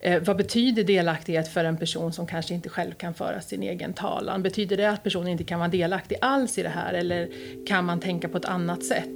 Eh, 0.00 0.22
vad 0.22 0.36
betyder 0.36 0.84
delaktighet 0.84 1.48
för 1.48 1.64
en 1.64 1.76
person 1.76 2.12
som 2.12 2.26
kanske 2.26 2.54
inte 2.54 2.68
själv 2.68 2.92
kan 2.92 3.14
föra 3.14 3.40
sin 3.40 3.62
egen 3.62 3.92
talan? 3.92 4.42
Betyder 4.42 4.76
det 4.76 4.90
att 4.90 5.02
personen 5.02 5.28
inte 5.28 5.44
kan 5.44 5.58
vara 5.58 5.68
delaktig 5.68 6.18
alls 6.20 6.58
i 6.58 6.62
det 6.62 6.68
här 6.68 6.94
eller 6.94 7.28
kan 7.66 7.84
man 7.84 8.00
tänka 8.00 8.28
på 8.28 8.38
ett 8.38 8.44
annat 8.44 8.84
sätt? 8.84 9.08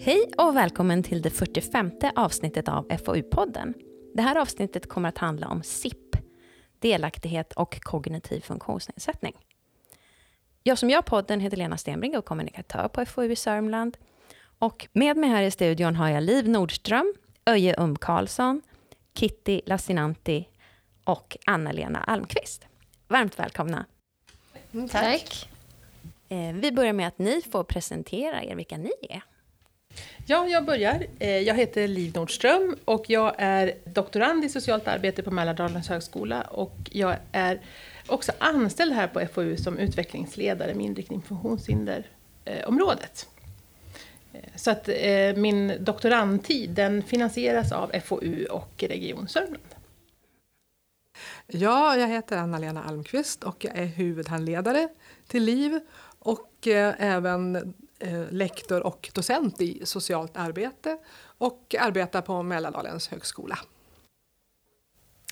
Hej 0.00 0.32
och 0.38 0.56
välkommen 0.56 1.02
till 1.02 1.22
det 1.22 1.30
45 1.30 1.90
avsnittet 2.16 2.68
av 2.68 2.88
FoU-podden. 2.88 3.74
Det 4.14 4.22
här 4.22 4.36
avsnittet 4.36 4.88
kommer 4.88 5.08
att 5.08 5.18
handla 5.18 5.48
om 5.48 5.62
SIP, 5.62 6.16
delaktighet 6.78 7.52
och 7.52 7.80
kognitiv 7.80 8.40
funktionsnedsättning. 8.40 9.34
Jag 10.64 10.78
som 10.78 10.90
gör 10.90 11.02
podden 11.02 11.40
heter 11.40 11.56
Lena 11.56 11.76
Stenbrink 11.76 12.16
och 12.16 12.24
kommunikatör 12.24 12.88
på 12.88 13.04
FoU 13.04 13.32
i 13.32 13.36
Sörmland. 13.36 13.96
Och 14.58 14.88
med 14.92 15.16
mig 15.16 15.30
här 15.30 15.42
i 15.42 15.50
studion 15.50 15.96
har 15.96 16.08
jag 16.08 16.22
Liv 16.22 16.48
Nordström, 16.48 17.14
Öje 17.46 17.74
Um 17.78 17.96
Karlsson, 17.96 18.62
Kitty 19.14 19.60
Lassinanti 19.66 20.48
och 21.04 21.36
Anna-Lena 21.46 21.98
Almqvist. 21.98 22.66
Varmt 23.08 23.38
välkomna. 23.38 23.86
Mm, 24.72 24.88
tack. 24.88 25.48
Eh, 26.28 26.52
vi 26.52 26.72
börjar 26.72 26.92
med 26.92 27.08
att 27.08 27.18
ni 27.18 27.42
får 27.42 27.64
presentera 27.64 28.42
er, 28.42 28.54
vilka 28.54 28.76
ni 28.76 28.92
är. 29.10 29.22
Ja, 30.26 30.48
jag 30.48 30.64
börjar. 30.64 31.06
Eh, 31.18 31.38
jag 31.38 31.54
heter 31.54 31.88
Liv 31.88 32.12
Nordström 32.14 32.76
och 32.84 33.10
jag 33.10 33.34
är 33.38 33.74
doktorand 33.84 34.44
i 34.44 34.48
socialt 34.48 34.88
arbete 34.88 35.22
på 35.22 35.30
Mälardalens 35.30 35.88
högskola 35.88 36.42
och 36.42 36.76
jag 36.90 37.16
är 37.32 37.60
också 38.06 38.32
anställd 38.38 38.92
här 38.92 39.08
på 39.08 39.26
FoU 39.34 39.56
som 39.56 39.78
utvecklingsledare 39.78 40.74
med 40.74 40.86
inriktning 40.86 41.22
funktionshinderområdet. 41.22 43.28
Eh, 44.32 44.40
så 44.56 44.70
att 44.70 44.88
eh, 44.88 45.34
min 45.36 45.72
doktorandtid 45.80 46.70
den 46.70 47.02
finansieras 47.02 47.72
av 47.72 47.92
FoU 48.04 48.46
och 48.50 48.84
Region 48.88 49.28
Sörmland. 49.28 49.74
Ja, 51.46 51.96
jag 51.96 52.08
heter 52.08 52.36
Anna-Lena 52.36 52.84
Almqvist 52.84 53.44
och 53.44 53.64
jag 53.64 53.78
är 53.78 53.86
huvudhandledare 53.86 54.88
till 55.26 55.44
LIV 55.44 55.80
och 56.18 56.66
även 56.98 57.74
Eh, 58.02 58.30
lektor 58.30 58.86
och 58.86 59.10
docent 59.14 59.60
i 59.60 59.86
socialt 59.86 60.36
arbete 60.36 60.98
och 61.38 61.74
arbetar 61.80 62.20
på 62.20 62.42
Mälardalens 62.42 63.08
högskola. 63.08 63.58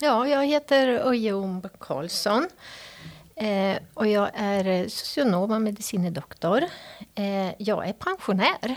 Ja, 0.00 0.28
jag 0.28 0.46
heter 0.46 0.88
Öje 0.88 1.32
Karlsson. 1.78 2.48
Eh, 3.36 3.76
och 3.94 4.06
jag 4.06 4.30
är 4.34 4.88
socionom 4.88 5.50
och 5.50 5.62
medicinedoktor. 5.62 6.64
Eh, 7.14 7.50
jag 7.58 7.88
är 7.88 7.92
pensionär. 7.92 8.76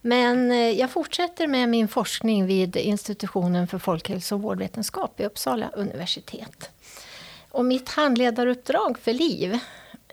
Men 0.00 0.50
eh, 0.50 0.70
jag 0.70 0.90
fortsätter 0.90 1.46
med 1.46 1.68
min 1.68 1.88
forskning 1.88 2.46
vid 2.46 2.76
institutionen 2.76 3.68
för 3.68 3.78
folkhälso 3.78 4.34
och 4.34 4.42
vårdvetenskap 4.42 5.12
vid 5.16 5.26
Uppsala 5.26 5.68
universitet. 5.68 6.70
Och 7.50 7.64
mitt 7.64 7.88
handledaruppdrag 7.88 8.98
för 8.98 9.12
LIV 9.12 9.58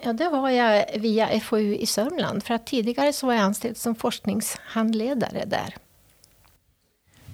Ja, 0.06 0.14
det 0.14 0.26
har 0.26 0.50
jag 0.50 0.86
via 1.00 1.40
FoU 1.40 1.76
i 1.76 1.86
Sörmland. 1.86 2.44
För 2.44 2.54
att 2.54 2.68
tidigare 2.68 3.14
så 3.14 3.28
var 3.28 3.34
jag 3.34 3.44
anställd 3.44 3.78
som 3.78 3.96
forskningshandledare 3.96 5.46
där. 5.46 5.76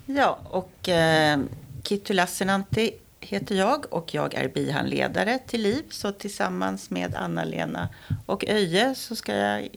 Ja, 0.05 0.39
och 0.49 0.89
eh, 0.89 1.39
Kitty 1.83 2.13
Lassinantti 2.13 2.91
heter 3.19 3.55
jag 3.55 3.93
och 3.93 4.13
jag 4.13 4.33
är 4.33 4.47
bihandledare 4.49 5.39
till 5.47 5.61
LIV. 5.61 5.83
Så 5.89 6.11
tillsammans 6.11 6.89
med 6.89 7.15
Anna-Lena 7.15 7.89
och 8.25 8.45
Öje 8.47 8.95
så 8.95 9.15
ska 9.15 9.35
jag 9.35 9.69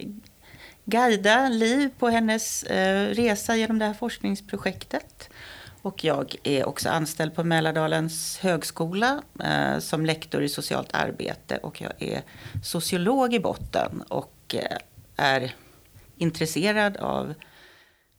guida 0.85 1.49
Liv 1.49 1.91
på 1.99 2.09
hennes 2.09 2.63
eh, 2.63 3.09
resa 3.09 3.57
genom 3.57 3.79
det 3.79 3.85
här 3.85 3.95
forskningsprojektet. 3.95 5.31
Och 5.85 6.05
jag 6.05 6.37
är 6.43 6.69
också 6.69 6.89
anställd 6.89 7.35
på 7.35 7.45
Mälardalens 7.45 8.39
högskola 8.39 9.23
eh, 9.45 9.79
som 9.79 10.07
lektor 10.07 10.43
i 10.43 10.49
socialt 10.49 10.89
arbete. 10.95 11.57
Och 11.57 11.81
jag 11.81 11.93
är 11.99 12.23
sociolog 12.63 13.35
i 13.35 13.41
botten 13.41 14.03
och 14.09 14.55
eh, 14.55 14.79
är 15.17 15.55
intresserad 16.17 16.97
av 16.97 17.35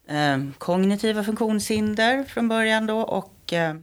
eh, 0.08 0.40
kognitiva 0.58 1.24
funktionshinder 1.24 2.24
från 2.24 2.48
början 2.48 2.86
då 2.86 3.00
och 3.00 3.54
eh, 3.54 3.76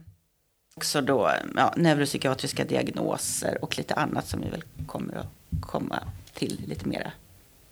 också 0.75 1.01
då 1.01 1.31
ja, 1.55 1.73
neuropsykiatriska 1.77 2.65
diagnoser 2.65 3.63
och 3.63 3.77
lite 3.77 3.93
annat 3.93 4.27
som 4.27 4.41
vi 4.41 4.49
väl 4.49 4.63
kommer 4.87 5.15
att 5.15 5.61
komma 5.61 5.99
till 6.33 6.63
lite 6.67 6.87
mera 6.87 7.11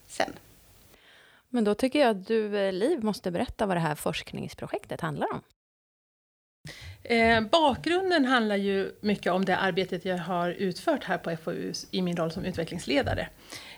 sen. 0.07 0.33
Men 1.49 1.63
då 1.63 1.75
tycker 1.75 1.99
jag 1.99 2.09
att 2.09 2.27
du, 2.27 2.57
eh, 2.57 2.73
Liv, 2.73 3.03
måste 3.03 3.31
berätta 3.31 3.65
vad 3.65 3.77
det 3.77 3.81
här 3.81 3.95
forskningsprojektet 3.95 5.01
handlar 5.01 5.33
om. 5.33 5.41
Eh, 7.03 7.41
bakgrunden 7.41 8.25
handlar 8.25 8.55
ju 8.55 8.91
mycket 9.01 9.31
om 9.31 9.45
det 9.45 9.57
arbetet 9.57 10.05
jag 10.05 10.17
har 10.17 10.49
utfört 10.49 11.03
här 11.03 11.17
på 11.17 11.35
FoU 11.37 11.73
i 11.91 12.01
min 12.01 12.17
roll 12.17 12.31
som 12.31 12.45
utvecklingsledare. 12.45 13.27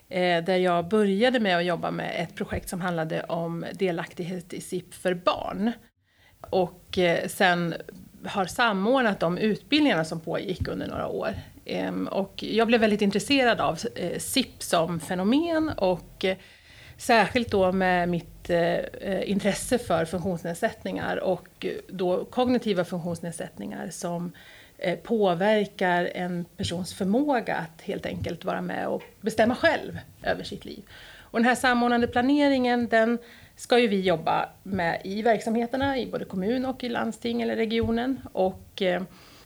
Eh, 0.09 0.43
där 0.43 0.57
jag 0.57 0.87
började 0.87 1.39
med 1.39 1.57
att 1.57 1.65
jobba 1.65 1.91
med 1.91 2.23
ett 2.23 2.35
projekt 2.35 2.69
som 2.69 2.81
handlade 2.81 3.23
om 3.23 3.65
delaktighet 3.73 4.53
i 4.53 4.61
SIP 4.61 4.93
för 4.93 5.13
barn. 5.13 5.71
Och 6.49 6.97
eh, 6.97 7.27
sen 7.27 7.73
har 8.25 8.45
samordnat 8.45 9.19
de 9.19 9.37
utbildningarna 9.37 10.05
som 10.05 10.19
pågick 10.19 10.67
under 10.67 10.87
några 10.87 11.07
år. 11.07 11.33
Ehm, 11.65 12.07
och 12.07 12.43
jag 12.43 12.67
blev 12.67 12.81
väldigt 12.81 13.01
intresserad 13.01 13.61
av 13.61 13.79
eh, 13.95 14.19
SIP 14.19 14.63
som 14.63 14.99
fenomen 14.99 15.69
och 15.69 16.25
eh, 16.25 16.37
särskilt 16.97 17.51
då 17.51 17.71
med 17.71 18.09
mitt 18.09 18.32
Eh, 18.49 19.29
intresse 19.29 19.77
för 19.77 20.05
funktionsnedsättningar 20.05 21.17
och 21.17 21.65
då 21.87 22.25
kognitiva 22.25 22.85
funktionsnedsättningar 22.85 23.89
som 23.89 24.31
Eh, 24.83 24.99
påverkar 24.99 26.11
en 26.15 26.45
persons 26.57 26.93
förmåga 26.93 27.55
att 27.55 27.81
helt 27.81 28.05
enkelt 28.05 28.45
vara 28.45 28.61
med 28.61 28.87
och 28.87 29.03
bestämma 29.21 29.55
själv 29.55 29.99
över 30.23 30.43
sitt 30.43 30.65
liv. 30.65 30.83
Och 31.19 31.39
den 31.39 31.45
här 31.45 31.55
samordnande 31.55 32.07
planeringen 32.07 32.87
den 32.87 33.17
ska 33.55 33.79
ju 33.79 33.87
vi 33.87 34.01
jobba 34.01 34.49
med 34.63 35.01
i 35.03 35.21
verksamheterna 35.21 35.97
i 35.97 36.05
både 36.05 36.25
kommun 36.25 36.65
och 36.65 36.83
i 36.83 36.89
landsting 36.89 37.41
eller 37.41 37.55
regionen. 37.55 38.21
Och 38.31 38.81
eh, 38.81 39.03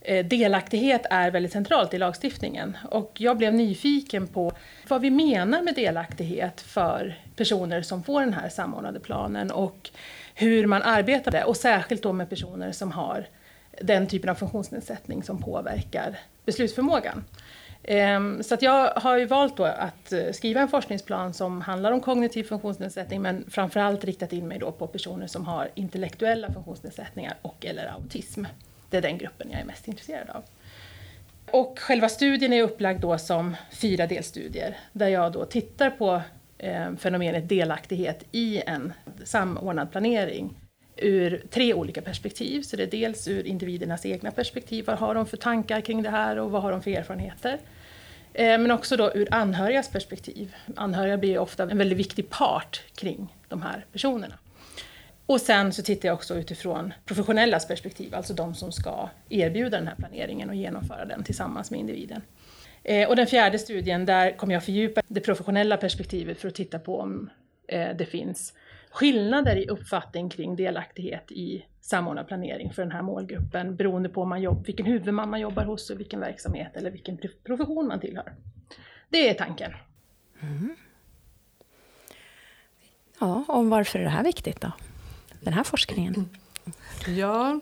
Eh, 0.07 0.25
delaktighet 0.25 1.05
är 1.09 1.31
väldigt 1.31 1.51
centralt 1.51 1.93
i 1.93 1.97
lagstiftningen. 1.97 2.77
Och 2.89 3.11
jag 3.17 3.37
blev 3.37 3.53
nyfiken 3.53 4.27
på 4.27 4.51
vad 4.87 5.01
vi 5.01 5.11
menar 5.11 5.61
med 5.61 5.75
delaktighet 5.75 6.61
för 6.61 7.19
personer 7.35 7.81
som 7.81 8.03
får 8.03 8.21
den 8.21 8.33
här 8.33 8.49
samordnade 8.49 8.99
planen 8.99 9.51
och 9.51 9.89
hur 10.35 10.65
man 10.65 10.83
arbetar 10.83 11.31
det 11.31 11.43
och 11.43 11.57
särskilt 11.57 12.03
då 12.03 12.13
med 12.13 12.29
personer 12.29 12.71
som 12.71 12.91
har 12.91 13.27
den 13.81 14.07
typen 14.07 14.29
av 14.29 14.35
funktionsnedsättning 14.35 15.23
som 15.23 15.41
påverkar 15.41 16.19
beslutsförmågan. 16.45 17.23
Ehm, 17.83 18.43
så 18.43 18.53
att 18.53 18.61
jag 18.61 18.91
har 18.95 19.17
ju 19.17 19.25
valt 19.25 19.59
att 19.59 20.11
eh, 20.11 20.31
skriva 20.31 20.61
en 20.61 20.67
forskningsplan 20.67 21.33
som 21.33 21.61
handlar 21.61 21.91
om 21.91 22.01
kognitiv 22.01 22.43
funktionsnedsättning 22.43 23.21
men 23.21 23.45
framförallt 23.49 24.03
riktat 24.03 24.33
in 24.33 24.47
mig 24.47 24.59
då 24.59 24.71
på 24.71 24.87
personer 24.87 25.27
som 25.27 25.45
har 25.45 25.69
intellektuella 25.75 26.53
funktionsnedsättningar 26.53 27.35
och 27.41 27.65
eller 27.65 27.87
autism. 27.87 28.45
Det 28.89 28.97
är 28.97 29.01
den 29.01 29.17
gruppen 29.17 29.51
jag 29.51 29.61
är 29.61 29.65
mest 29.65 29.87
intresserad 29.87 30.29
av. 30.29 30.43
Och 31.51 31.79
själva 31.79 32.09
studien 32.09 32.53
är 32.53 32.63
upplagd 32.63 33.01
då 33.01 33.17
som 33.17 33.55
fyra 33.71 34.07
delstudier 34.07 34.77
där 34.93 35.07
jag 35.07 35.31
då 35.31 35.45
tittar 35.45 35.89
på 35.89 36.21
eh, 36.57 36.95
fenomenet 36.95 37.49
delaktighet 37.49 38.23
i 38.31 38.61
en 38.65 38.93
samordnad 39.23 39.91
planering 39.91 40.55
ur 40.97 41.43
tre 41.49 41.73
olika 41.73 42.01
perspektiv. 42.01 42.61
Så 42.61 42.75
det 42.75 42.83
är 42.83 42.87
dels 42.87 43.27
ur 43.27 43.47
individernas 43.47 44.05
egna 44.05 44.31
perspektiv, 44.31 44.85
vad 44.85 44.97
har 44.97 45.15
de 45.15 45.25
för 45.25 45.37
tankar 45.37 45.81
kring 45.81 46.03
det 46.03 46.09
här 46.09 46.37
och 46.37 46.51
vad 46.51 46.61
har 46.61 46.71
de 46.71 46.81
för 46.81 46.91
erfarenheter? 46.91 47.59
Eh, 48.33 48.57
men 48.57 48.71
också 48.71 48.97
då 48.97 49.11
ur 49.13 49.27
anhörigas 49.31 49.89
perspektiv. 49.89 50.55
Anhöriga 50.75 51.17
blir 51.17 51.39
ofta 51.39 51.63
en 51.63 51.77
väldigt 51.77 51.97
viktig 51.97 52.29
part 52.29 52.83
kring 52.95 53.35
de 53.47 53.61
här 53.61 53.85
personerna. 53.91 54.33
Och 55.27 55.41
sen 55.41 55.73
så 55.73 55.83
tittar 55.83 56.09
jag 56.09 56.15
också 56.15 56.35
utifrån 56.35 56.93
professionellas 57.05 57.67
perspektiv, 57.67 58.15
alltså 58.15 58.33
de 58.33 58.55
som 58.55 58.71
ska 58.71 59.09
erbjuda 59.29 59.77
den 59.77 59.87
här 59.87 59.95
planeringen 59.95 60.49
och 60.49 60.55
genomföra 60.55 61.05
den 61.05 61.23
tillsammans 61.23 61.71
med 61.71 61.79
individen. 61.79 62.21
Eh, 62.83 63.09
och 63.09 63.15
den 63.15 63.27
fjärde 63.27 63.59
studien, 63.59 64.05
där 64.05 64.37
kommer 64.37 64.53
jag 64.53 64.63
fördjupa 64.63 65.01
det 65.07 65.21
professionella 65.21 65.77
perspektivet 65.77 66.41
för 66.41 66.47
att 66.47 66.55
titta 66.55 66.79
på 66.79 66.99
om 66.99 67.29
eh, 67.67 67.95
det 67.97 68.05
finns 68.05 68.53
skillnader 68.91 69.55
i 69.55 69.67
uppfattning 69.67 70.29
kring 70.29 70.55
delaktighet 70.55 71.31
i 71.31 71.65
samordnad 71.81 72.27
planering 72.27 72.73
för 72.73 72.81
den 72.81 72.91
här 72.91 73.01
målgruppen 73.01 73.75
beroende 73.75 74.09
på 74.09 74.25
man 74.25 74.41
jobb, 74.41 74.65
vilken 74.65 74.85
huvudman 74.85 75.29
man 75.29 75.39
jobbar 75.39 75.65
hos 75.65 75.89
och 75.89 75.99
vilken 75.99 76.19
verksamhet 76.19 76.75
eller 76.75 76.91
vilken 76.91 77.17
profession 77.43 77.87
man 77.87 77.99
tillhör. 77.99 78.33
Det 79.09 79.29
är 79.29 79.33
tanken. 79.33 79.73
Mm. 80.41 80.75
Ja, 83.19 83.45
och 83.47 83.65
varför 83.65 83.99
är 83.99 84.03
det 84.03 84.09
här 84.09 84.23
viktigt 84.23 84.61
då? 84.61 84.71
Den 85.47 85.53
här 85.53 85.63
forskningen? 85.63 86.29
Ja, 87.07 87.59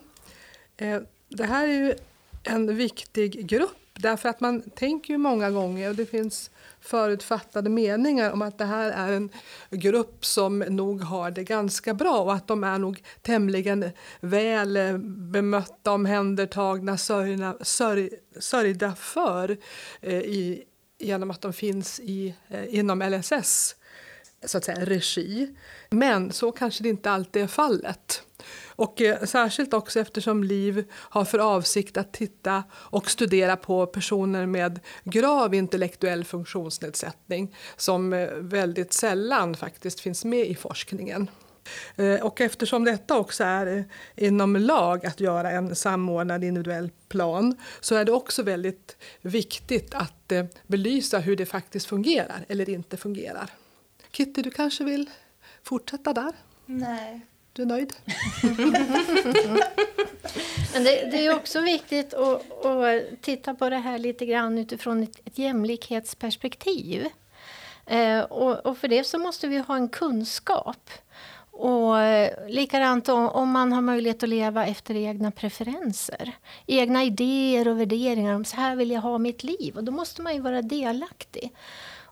eh, 0.78 1.02
det 1.30 1.44
här 1.44 1.68
är 1.68 1.74
ju 1.74 1.96
en 2.44 2.76
viktig 2.76 3.48
grupp 3.48 3.78
Därför 3.98 4.30
att 4.30 4.40
man 4.40 4.62
tänker 4.62 5.14
ju 5.14 5.18
många 5.18 5.52
gånger, 5.52 5.90
och 5.90 5.96
det 5.96 6.06
finns 6.06 6.52
förutfattade 6.82 7.70
meningar 7.70 8.32
om 8.32 8.42
att 8.42 8.58
det 8.58 8.66
här 8.66 8.92
är 8.92 9.14
en 9.14 9.30
grupp 9.70 10.26
som 10.26 10.60
nog 10.60 11.02
har 11.02 11.32
det 11.32 11.44
ganska 11.44 11.94
bra 11.94 12.20
och 12.20 12.34
att 12.34 12.48
de 12.48 12.64
är 12.64 12.78
nog 12.78 13.04
tämligen 13.22 13.90
väl 14.20 14.78
eh, 14.78 14.98
bemötta, 14.98 15.92
omhändertagna, 15.92 16.98
sörjna, 16.98 17.58
sörj, 17.62 18.10
sörjda 18.40 18.96
för 18.96 19.58
eh, 20.02 20.14
i, 20.14 20.64
genom 21.00 21.32
att 21.32 21.42
de 21.42 21.54
finns 21.54 22.00
i, 22.00 22.36
eh, 22.48 22.76
inom 22.76 23.02
LSS 23.02 23.76
så 24.46 24.58
att 24.58 24.64
säga, 24.64 24.86
regi. 24.86 25.56
Men 25.90 26.32
så 26.32 26.52
kanske 26.52 26.84
det 26.84 26.90
inte 26.90 27.12
alltid 27.12 27.44
är 27.44 27.48
fallet. 27.48 28.22
Och 28.68 29.02
eh, 29.02 29.24
särskilt 29.24 29.74
också 29.74 30.00
eftersom 30.00 30.44
LIV 30.44 30.84
har 30.92 31.26
för 31.26 31.40
avsikt 31.40 31.98
att 31.98 32.14
titta 32.14 32.64
och 32.74 33.12
studera 33.12 33.56
på 33.56 33.86
personer 33.86 34.46
med 34.46 34.80
grav 35.04 35.54
intellektuell 35.54 36.26
funktionsnedsättning 36.26 37.56
som 37.78 38.14
eh, 38.14 38.30
väldigt 38.34 38.94
sällan 38.94 39.56
faktiskt 39.56 40.00
finns 40.00 40.26
med 40.26 40.48
i 40.48 40.56
forskningen. 40.56 41.30
Eh, 41.96 42.26
och 42.26 42.42
eftersom 42.42 42.84
detta 42.84 43.18
också 43.18 43.44
är 43.44 43.78
eh, 43.78 43.84
inom 44.16 44.56
lag 44.56 45.06
att 45.06 45.20
göra 45.20 45.52
en 45.52 45.76
samordnad 45.76 46.44
individuell 46.44 46.90
plan 47.10 47.56
så 47.80 47.96
är 47.96 48.06
det 48.06 48.12
också 48.12 48.44
väldigt 48.44 48.98
viktigt 49.22 49.94
att 49.94 50.32
eh, 50.32 50.46
belysa 50.68 51.20
hur 51.20 51.36
det 51.36 51.46
faktiskt 51.46 51.86
fungerar 51.86 52.46
eller 52.48 52.70
inte 52.70 52.98
fungerar. 52.98 53.50
Kitty, 54.16 54.42
du 54.42 54.52
kanske 54.52 54.84
vill 54.84 55.10
fortsätta 55.64 56.14
där? 56.14 56.32
Nej. 56.66 57.22
Du 57.54 57.62
är 57.62 57.66
nöjd? 57.66 57.94
Men 60.74 60.84
det, 60.84 61.12
det, 61.12 61.26
är 61.26 61.36
också 61.36 61.62
viktigt 61.62 62.14
att, 62.14 62.66
att, 62.66 63.22
titta 63.22 63.54
på 63.54 63.70
det 63.70 63.78
här 63.78 63.98
lite 63.98 64.26
grann 64.26 64.58
utifrån 64.58 65.04
ett, 65.04 65.20
ett 65.26 65.38
jämlikhetsperspektiv. 65.38 67.08
Eh, 67.86 68.20
och, 68.20 68.66
och, 68.66 68.78
för 68.78 68.88
det 68.88 69.04
så 69.04 69.18
måste 69.18 69.48
vi 69.48 69.58
ha 69.58 69.76
en 69.76 69.90
kunskap. 69.90 70.90
Och 71.52 72.00
eh, 72.00 72.50
likadant 72.50 73.10
om, 73.10 73.30
om 73.30 73.52
man 73.52 73.74
har 73.74 73.82
möjlighet 73.82 74.24
att 74.24 74.30
leva 74.30 74.66
efter 74.66 74.96
egna 74.96 75.32
preferenser. 75.32 76.32
Egna 76.66 77.04
idéer 77.04 77.68
och 77.68 77.80
värderingar 77.80 78.36
om 78.36 78.46
så 78.46 78.56
här 78.56 78.76
vill 78.76 78.92
jag 78.92 79.02
ha 79.02 79.18
mitt 79.18 79.44
liv. 79.44 79.78
Och 79.78 79.84
då 79.84 79.92
måste 79.92 80.22
man 80.22 80.34
ju 80.34 80.40
vara 80.40 80.62
delaktig. 80.62 81.52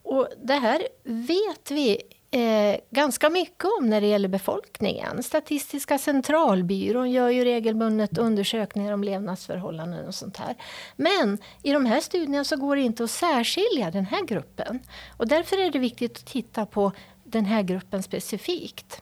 Och 0.04 0.28
det 0.44 0.54
här 0.54 0.88
vet 1.04 1.72
vi 1.72 2.02
eh, 2.32 2.80
ganska 2.90 3.30
mycket 3.30 3.66
om 3.80 3.90
när 3.90 4.02
det 4.02 4.08
gäller 4.08 4.28
befolkningen. 4.28 5.24
Statistiska 5.24 5.98
centralbyrån 5.98 7.12
gör 7.12 7.30
ju 7.30 7.44
regelbundet 7.44 8.18
undersökningar 8.18 8.94
om 8.94 9.04
levnadsförhållanden 9.04 10.08
och 10.08 10.16
sånt 10.16 10.38
här. 10.38 10.56
Men 10.96 11.38
i 11.64 11.72
de 11.72 11.86
här 11.86 12.00
studierna 12.00 12.44
så 12.44 12.58
går 12.58 12.76
det 12.76 12.82
inte 12.82 13.04
att 13.04 13.12
särskilja 13.12 13.92
den 13.92 14.06
här 14.06 14.26
gruppen. 14.26 14.80
Och 15.18 15.28
därför 15.28 15.58
är 15.58 15.72
det 15.72 15.80
viktigt 15.80 16.18
att 16.18 16.26
titta 16.26 16.66
på 16.66 16.92
den 17.24 17.46
här 17.46 17.62
gruppen 17.62 18.04
specifikt. 18.04 19.02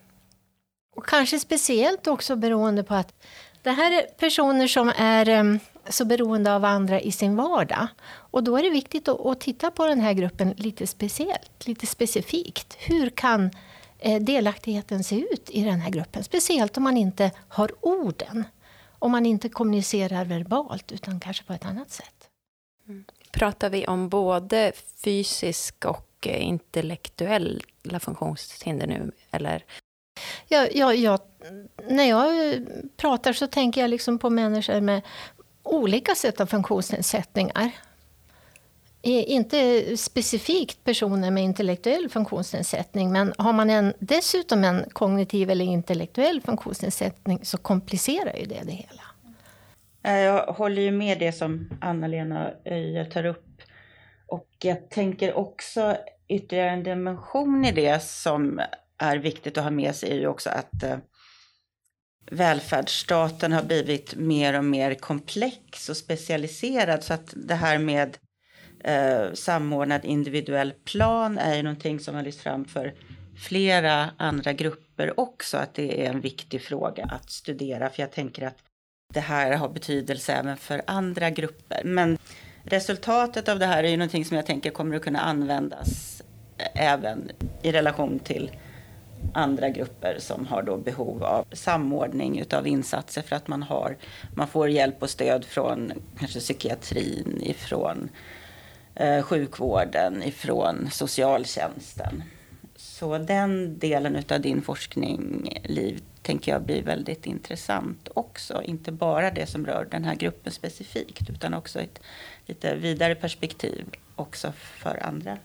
Och 0.95 1.05
kanske 1.05 1.39
speciellt 1.39 2.07
också 2.07 2.35
beroende 2.35 2.83
på 2.83 2.93
att 2.93 3.13
det 3.61 3.71
här 3.71 3.91
är 3.91 4.01
personer 4.01 4.67
som 4.67 4.91
är 4.97 5.29
eh, 5.29 5.43
så 5.89 6.05
beroende 6.05 6.55
av 6.55 6.65
andra 6.65 7.01
i 7.01 7.11
sin 7.11 7.35
vardag. 7.35 7.87
Och 8.07 8.43
då 8.43 8.57
är 8.57 8.63
det 8.63 8.69
viktigt 8.69 9.07
att, 9.07 9.25
att 9.25 9.39
titta 9.39 9.71
på 9.71 9.87
den 9.87 9.99
här 9.99 10.13
gruppen 10.13 10.53
lite 10.57 10.87
speciellt, 10.87 11.67
lite 11.67 11.87
specifikt. 11.87 12.77
Hur 12.79 13.09
kan 13.09 13.51
eh, 13.99 14.21
delaktigheten 14.21 15.03
se 15.03 15.19
ut 15.19 15.49
i 15.49 15.63
den 15.63 15.79
här 15.79 15.89
gruppen? 15.89 16.23
Speciellt 16.23 16.77
om 16.77 16.83
man 16.83 16.97
inte 16.97 17.31
har 17.47 17.71
orden. 17.81 18.43
Om 18.99 19.11
man 19.11 19.25
inte 19.25 19.49
kommunicerar 19.49 20.25
verbalt 20.25 20.91
utan 20.91 21.19
kanske 21.19 21.43
på 21.43 21.53
ett 21.53 21.65
annat 21.65 21.91
sätt. 21.91 22.29
Mm. 22.87 23.05
Pratar 23.31 23.69
vi 23.69 23.87
om 23.87 24.09
både 24.09 24.71
fysisk 25.03 25.85
och 25.85 26.27
eh, 26.27 26.47
intellektuella 26.47 27.99
funktionshinder 27.99 28.87
nu? 28.87 29.11
Eller? 29.31 29.65
Ja, 30.47 30.67
ja, 30.71 30.93
ja, 30.93 31.19
när 31.89 32.03
jag 32.03 32.55
pratar 32.97 33.33
så 33.33 33.47
tänker 33.47 33.81
jag 33.81 33.89
liksom 33.89 34.19
på 34.19 34.29
människor 34.29 34.81
med 34.81 35.01
olika 35.63 36.15
sätt 36.15 36.41
av 36.41 36.45
funktionsnedsättningar. 36.45 37.71
Inte 39.03 39.83
specifikt 39.97 40.83
personer 40.83 41.31
med 41.31 41.43
intellektuell 41.43 42.09
funktionsnedsättning 42.09 43.11
men 43.11 43.33
har 43.37 43.53
man 43.53 43.69
en, 43.69 43.93
dessutom 43.99 44.63
en 44.63 44.85
kognitiv 44.93 45.49
eller 45.49 45.65
intellektuell 45.65 46.41
funktionsnedsättning 46.41 47.39
så 47.43 47.57
komplicerar 47.57 48.35
ju 48.35 48.45
det 48.45 48.61
det 48.63 48.71
hela. 48.71 49.01
Jag 50.03 50.45
håller 50.45 50.81
ju 50.81 50.91
med 50.91 51.19
det 51.19 51.31
som 51.31 51.69
Anna-Lena 51.81 52.51
Öje 52.65 53.05
tar 53.05 53.25
upp. 53.25 53.61
Och 54.27 54.47
jag 54.63 54.89
tänker 54.89 55.33
också 55.33 55.97
ytterligare 56.27 56.69
en 56.69 56.83
dimension 56.83 57.65
i 57.65 57.71
det 57.71 58.03
som 58.03 58.61
är 58.97 59.17
viktigt 59.17 59.57
att 59.57 59.63
ha 59.63 59.71
med 59.71 59.95
sig 59.95 60.11
är 60.11 60.15
ju 60.15 60.27
också 60.27 60.49
att 60.49 60.83
eh, 60.83 60.97
välfärdsstaten 62.31 63.51
har 63.51 63.63
blivit 63.63 64.15
mer 64.15 64.57
och 64.57 64.65
mer 64.65 64.93
komplex 64.93 65.89
och 65.89 65.97
specialiserad. 65.97 67.03
Så 67.03 67.13
att 67.13 67.33
det 67.35 67.55
här 67.55 67.77
med 67.77 68.17
eh, 68.83 69.33
samordnad 69.33 70.05
individuell 70.05 70.73
plan 70.85 71.37
är 71.37 71.55
ju 71.55 71.63
någonting 71.63 71.99
som 71.99 72.15
har 72.15 72.23
lyfts 72.23 72.41
fram 72.41 72.65
för 72.65 72.93
flera 73.37 74.09
andra 74.17 74.53
grupper 74.53 75.19
också. 75.19 75.57
Att 75.57 75.73
det 75.73 76.05
är 76.05 76.09
en 76.09 76.21
viktig 76.21 76.61
fråga 76.61 77.05
att 77.05 77.31
studera. 77.31 77.89
För 77.89 78.03
jag 78.03 78.11
tänker 78.11 78.47
att 78.47 78.57
det 79.13 79.19
här 79.19 79.55
har 79.55 79.69
betydelse 79.69 80.33
även 80.33 80.57
för 80.57 80.81
andra 80.87 81.29
grupper. 81.29 81.81
Men 81.85 82.17
resultatet 82.63 83.49
av 83.49 83.59
det 83.59 83.65
här 83.65 83.83
är 83.83 83.89
ju 83.89 83.97
någonting 83.97 84.25
som 84.25 84.37
jag 84.37 84.45
tänker 84.45 84.69
kommer 84.69 84.95
att 84.95 85.03
kunna 85.03 85.19
användas 85.19 86.21
eh, 86.57 86.91
även 86.93 87.31
i 87.61 87.71
relation 87.71 88.19
till 88.19 88.51
andra 89.33 89.69
grupper 89.69 90.17
som 90.19 90.45
har 90.45 90.63
då 90.63 90.77
behov 90.77 91.23
av 91.23 91.45
samordning 91.51 92.43
av 92.53 92.67
insatser 92.67 93.21
för 93.21 93.35
att 93.35 93.47
man, 93.47 93.63
har, 93.63 93.97
man 94.35 94.47
får 94.47 94.69
hjälp 94.69 95.03
och 95.03 95.09
stöd 95.09 95.45
från 95.45 95.91
kanske 96.19 96.39
psykiatrin, 96.39 97.39
ifrån 97.41 98.09
eh, 98.95 99.21
sjukvården, 99.21 100.23
ifrån 100.23 100.89
socialtjänsten. 100.91 102.23
Så 102.75 103.17
den 103.17 103.79
delen 103.79 104.23
av 104.29 104.41
din 104.41 104.61
forskning, 104.61 105.49
Liv, 105.63 106.01
tänker 106.21 106.51
jag 106.51 106.61
blir 106.61 106.83
väldigt 106.83 107.25
intressant 107.25 108.09
också. 108.13 108.63
Inte 108.63 108.91
bara 108.91 109.31
det 109.31 109.45
som 109.45 109.65
rör 109.65 109.87
den 109.91 110.03
här 110.03 110.15
gruppen 110.15 110.51
specifikt 110.51 111.29
utan 111.29 111.53
också 111.53 111.79
ett 111.79 112.01
lite 112.45 112.75
vidare 112.75 113.15
perspektiv 113.15 113.85
också 114.15 114.51
för 114.55 115.03
andra 115.03 115.37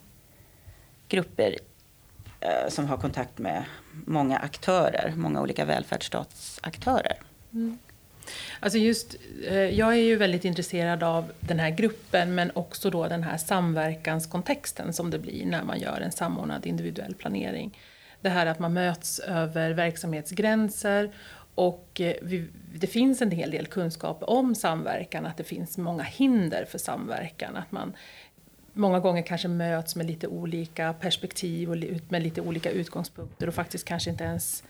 grupper 1.08 1.56
Eh, 2.40 2.68
som 2.68 2.86
har 2.86 2.96
kontakt 2.96 3.38
med 3.38 3.64
många 4.06 4.38
aktörer, 4.38 5.12
många 5.16 5.42
olika 5.42 5.64
välfärdsstatsaktörer. 5.64 7.20
Mm. 7.52 7.78
Alltså 8.60 8.78
just, 8.78 9.16
eh, 9.48 9.54
jag 9.54 9.92
är 9.92 10.02
ju 10.02 10.16
väldigt 10.16 10.44
intresserad 10.44 11.02
av 11.02 11.32
den 11.40 11.58
här 11.58 11.70
gruppen 11.70 12.34
men 12.34 12.50
också 12.54 12.90
då 12.90 13.08
den 13.08 13.22
här 13.22 13.36
samverkanskontexten 13.36 14.92
som 14.92 15.10
det 15.10 15.18
blir 15.18 15.46
när 15.46 15.64
man 15.64 15.80
gör 15.80 16.00
en 16.00 16.12
samordnad 16.12 16.66
individuell 16.66 17.14
planering. 17.14 17.78
Det 18.20 18.28
här 18.28 18.46
att 18.46 18.58
man 18.58 18.72
möts 18.72 19.18
över 19.18 19.70
verksamhetsgränser 19.70 21.12
och 21.54 22.00
eh, 22.00 22.14
vi, 22.22 22.48
det 22.74 22.86
finns 22.86 23.22
en 23.22 23.30
hel 23.30 23.50
del 23.50 23.66
kunskap 23.66 24.22
om 24.22 24.54
samverkan, 24.54 25.26
att 25.26 25.36
det 25.36 25.44
finns 25.44 25.78
många 25.78 26.02
hinder 26.02 26.64
för 26.64 26.78
samverkan. 26.78 27.56
Att 27.56 27.72
man 27.72 27.92
många 28.76 29.00
gånger 29.00 29.22
kanske 29.22 29.48
möts 29.48 29.96
med 29.96 30.06
lite 30.06 30.26
olika 30.26 30.92
perspektiv 30.92 31.70
och 31.70 31.76
med 32.08 32.22
lite 32.22 32.40
olika 32.40 32.70
utgångspunkter 32.70 33.48
och 33.48 33.54
faktiskt 33.54 33.84
kanske 33.84 34.10
inte 34.10 34.24
ens 34.24 34.64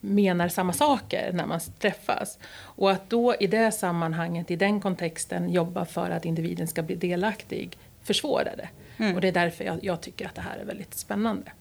menar 0.00 0.48
samma 0.48 0.72
saker 0.72 1.32
när 1.32 1.46
man 1.46 1.60
träffas. 1.78 2.38
Och 2.54 2.90
att 2.90 3.10
då 3.10 3.34
i 3.40 3.46
det 3.46 3.72
sammanhanget, 3.72 4.50
i 4.50 4.56
den 4.56 4.80
kontexten, 4.80 5.50
jobba 5.50 5.84
för 5.84 6.10
att 6.10 6.24
individen 6.24 6.68
ska 6.68 6.82
bli 6.82 6.94
delaktig 6.94 7.78
försvårar 8.02 8.54
det. 8.56 8.68
Mm. 9.04 9.14
Och 9.14 9.20
det 9.20 9.28
är 9.28 9.32
därför 9.32 9.64
jag, 9.64 9.84
jag, 9.84 10.00
tycker 10.00 10.26
att 10.26 10.34
det 10.34 10.40
här 10.40 10.58
är 10.58 10.64
väldigt 10.64 10.94
spännande. 10.94 11.52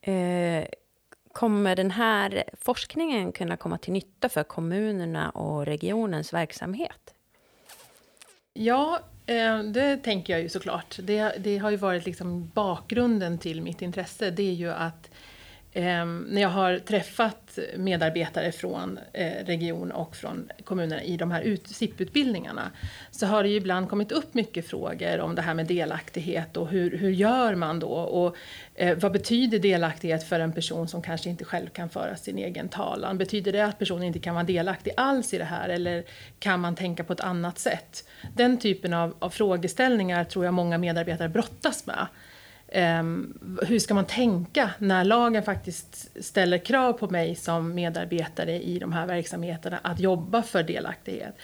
Eh, 0.00 0.64
kommer 1.32 1.76
den 1.76 1.90
här 1.90 2.44
forskningen 2.60 3.32
kunna 3.32 3.56
komma 3.56 3.78
till 3.78 3.92
nytta 3.92 4.28
för 4.28 4.42
kommunerna 4.42 5.30
och 5.30 5.66
regionens 5.66 6.32
verksamhet? 6.32 7.14
Ja, 8.52 9.00
Eh, 9.26 9.62
det 9.62 9.96
tänker 9.96 10.32
jag 10.32 10.42
ju 10.42 10.48
såklart. 10.48 10.96
Det, 11.02 11.34
det 11.38 11.58
har 11.58 11.70
ju 11.70 11.76
varit 11.76 12.06
liksom 12.06 12.50
bakgrunden 12.54 13.38
till 13.38 13.62
mitt 13.62 13.82
intresse. 13.82 14.30
Det 14.30 14.42
är 14.42 14.52
ju 14.52 14.70
att 14.70 15.10
Ehm, 15.76 16.26
när 16.30 16.42
jag 16.42 16.48
har 16.48 16.78
träffat 16.78 17.58
medarbetare 17.76 18.52
från 18.52 18.98
eh, 19.12 19.44
region 19.44 19.90
och 19.90 20.16
från 20.16 20.50
kommunerna 20.64 21.02
i 21.02 21.16
de 21.16 21.30
här 21.30 21.56
SIP-utbildningarna 21.64 22.70
så 23.10 23.26
har 23.26 23.42
det 23.42 23.48
ju 23.48 23.56
ibland 23.56 23.88
kommit 23.88 24.12
upp 24.12 24.34
mycket 24.34 24.68
frågor 24.68 25.20
om 25.20 25.34
det 25.34 25.42
här 25.42 25.54
med 25.54 25.66
delaktighet 25.66 26.56
och 26.56 26.68
hur, 26.68 26.98
hur 26.98 27.10
gör 27.10 27.54
man 27.54 27.80
då? 27.80 27.88
Och 27.88 28.36
eh, 28.74 28.98
vad 28.98 29.12
betyder 29.12 29.58
delaktighet 29.58 30.28
för 30.28 30.40
en 30.40 30.52
person 30.52 30.88
som 30.88 31.02
kanske 31.02 31.30
inte 31.30 31.44
själv 31.44 31.68
kan 31.68 31.88
föra 31.88 32.16
sin 32.16 32.38
egen 32.38 32.68
talan? 32.68 33.18
Betyder 33.18 33.52
det 33.52 33.64
att 33.64 33.78
personen 33.78 34.02
inte 34.02 34.18
kan 34.18 34.34
vara 34.34 34.44
delaktig 34.44 34.92
alls 34.96 35.34
i 35.34 35.38
det 35.38 35.44
här 35.44 35.68
eller 35.68 36.04
kan 36.38 36.60
man 36.60 36.74
tänka 36.74 37.04
på 37.04 37.12
ett 37.12 37.20
annat 37.20 37.58
sätt? 37.58 38.08
Den 38.36 38.58
typen 38.58 38.94
av, 38.94 39.14
av 39.18 39.30
frågeställningar 39.30 40.24
tror 40.24 40.44
jag 40.44 40.54
många 40.54 40.78
medarbetare 40.78 41.28
brottas 41.28 41.86
med. 41.86 42.06
Um, 42.76 43.58
hur 43.62 43.78
ska 43.78 43.94
man 43.94 44.04
tänka 44.04 44.70
när 44.78 45.04
lagen 45.04 45.42
faktiskt 45.42 46.24
ställer 46.24 46.58
krav 46.58 46.92
på 46.92 47.10
mig 47.10 47.34
som 47.34 47.74
medarbetare 47.74 48.62
i 48.62 48.78
de 48.78 48.92
här 48.92 49.06
verksamheterna 49.06 49.78
att 49.82 50.00
jobba 50.00 50.42
för 50.42 50.62
delaktighet? 50.62 51.34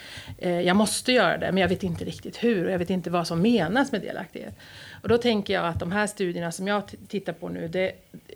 Uh, 0.44 0.60
jag 0.60 0.76
måste 0.76 1.12
göra 1.12 1.38
det, 1.38 1.52
men 1.52 1.60
jag 1.60 1.68
vet 1.68 1.82
inte 1.82 2.04
riktigt 2.04 2.44
hur 2.44 2.66
och 2.66 2.72
jag 2.72 2.78
vet 2.78 2.90
inte 2.90 3.10
vad 3.10 3.26
som 3.26 3.42
menas 3.42 3.92
med 3.92 4.00
delaktighet. 4.00 4.54
Och 5.02 5.08
då 5.08 5.18
tänker 5.18 5.54
jag 5.54 5.66
att 5.66 5.80
de 5.80 5.92
här 5.92 6.06
studierna 6.06 6.52
som 6.52 6.66
jag 6.66 6.82
tittar 7.08 7.32
på 7.32 7.48
nu, 7.48 7.68
det, 7.68 7.92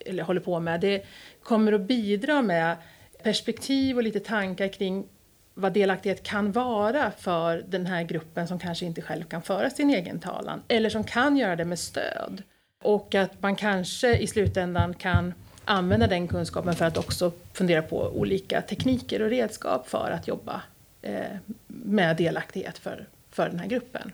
eller 0.06 0.22
håller 0.22 0.40
på 0.40 0.60
med, 0.60 0.80
det 0.80 1.04
kommer 1.42 1.72
att 1.72 1.80
bidra 1.80 2.42
med 2.42 2.76
perspektiv 3.22 3.96
och 3.96 4.02
lite 4.02 4.20
tankar 4.20 4.68
kring 4.68 5.06
vad 5.54 5.72
delaktighet 5.72 6.22
kan 6.22 6.52
vara 6.52 7.10
för 7.10 7.64
den 7.68 7.86
här 7.86 8.02
gruppen 8.02 8.48
som 8.48 8.58
kanske 8.58 8.86
inte 8.86 9.02
själv 9.02 9.24
kan 9.24 9.42
föra 9.42 9.70
sin 9.70 9.90
egen 9.90 10.20
talan, 10.20 10.62
eller 10.68 10.90
som 10.90 11.04
kan 11.04 11.36
göra 11.36 11.56
det 11.56 11.64
med 11.64 11.78
stöd. 11.78 12.42
Och 12.84 13.14
att 13.14 13.42
man 13.42 13.56
kanske 13.56 14.16
i 14.16 14.26
slutändan 14.26 14.94
kan 14.94 15.34
använda 15.64 16.06
den 16.06 16.28
kunskapen 16.28 16.74
för 16.74 16.84
att 16.84 16.96
också 16.96 17.32
fundera 17.52 17.82
på 17.82 18.08
olika 18.08 18.62
tekniker 18.62 19.22
och 19.22 19.30
redskap 19.30 19.88
för 19.88 20.10
att 20.10 20.28
jobba 20.28 20.62
eh, 21.02 21.36
med 21.66 22.16
delaktighet 22.16 22.78
för, 22.78 23.06
för 23.30 23.48
den 23.48 23.58
här 23.58 23.66
gruppen. 23.66 24.12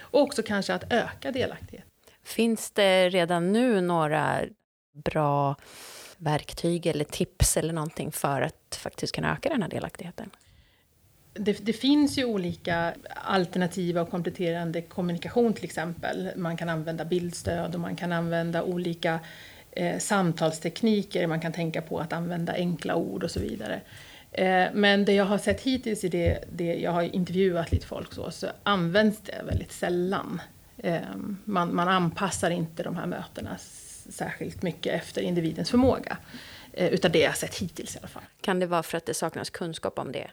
Och 0.00 0.20
också 0.20 0.42
kanske 0.42 0.74
att 0.74 0.92
öka 0.92 1.32
delaktighet. 1.32 1.84
Finns 2.22 2.70
det 2.70 3.08
redan 3.08 3.52
nu 3.52 3.80
några 3.80 4.40
bra 4.92 5.56
verktyg 6.16 6.86
eller 6.86 7.04
tips 7.04 7.56
eller 7.56 7.72
någonting 7.72 8.12
för 8.12 8.42
att 8.42 8.78
faktiskt 8.82 9.14
kunna 9.14 9.32
öka 9.32 9.48
den 9.48 9.62
här 9.62 9.68
delaktigheten? 9.68 10.30
Det, 11.32 11.66
det, 11.66 11.72
finns 11.72 12.18
ju 12.18 12.24
olika 12.24 12.94
alternativa 13.14 14.02
och 14.02 14.10
kompletterande 14.10 14.82
kommunikation 14.82 15.52
till 15.52 15.64
exempel. 15.64 16.30
Man 16.36 16.56
kan 16.56 16.68
använda 16.68 17.04
bildstöd 17.04 17.74
och 17.74 17.80
man 17.80 17.96
kan 17.96 18.12
använda 18.12 18.62
olika 18.62 19.20
eh, 19.70 19.98
samtalstekniker. 19.98 21.26
Man 21.26 21.40
kan 21.40 21.52
tänka 21.52 21.82
på 21.82 21.98
att 21.98 22.12
använda 22.12 22.52
enkla 22.52 22.94
ord 22.94 23.24
och 23.24 23.30
så 23.30 23.40
vidare. 23.40 23.80
Eh, 24.32 24.66
men 24.72 25.04
det 25.04 25.12
jag 25.12 25.24
har 25.24 25.38
sett 25.38 25.60
hittills 25.60 26.04
i 26.04 26.08
det, 26.08 26.44
det 26.52 26.74
jag 26.74 26.92
har 26.92 27.02
intervjuat 27.02 27.72
lite 27.72 27.86
folk 27.86 28.12
så, 28.12 28.30
så 28.30 28.46
används 28.62 29.20
det 29.20 29.42
väldigt 29.46 29.72
sällan. 29.72 30.40
Eh, 30.78 31.00
man, 31.44 31.74
man 31.74 31.88
anpassar 31.88 32.50
inte 32.50 32.82
de 32.82 32.96
här 32.96 33.06
mötena 33.06 33.56
särskilt 34.08 34.62
mycket 34.62 34.94
efter 34.94 35.22
individens 35.22 35.70
förmåga. 35.70 36.16
Eh, 36.72 36.88
utan 36.88 37.12
det 37.12 37.18
jag 37.18 37.30
har 37.30 37.34
sett 37.34 37.54
hittills 37.54 37.96
i 37.96 37.98
alla 37.98 38.08
fall. 38.08 38.22
Kan 38.40 38.60
det 38.60 38.66
vara 38.66 38.82
för 38.82 38.96
att 38.96 39.06
det 39.06 39.14
saknas 39.14 39.50
kunskap 39.50 39.98
om 39.98 40.12
det? 40.12 40.30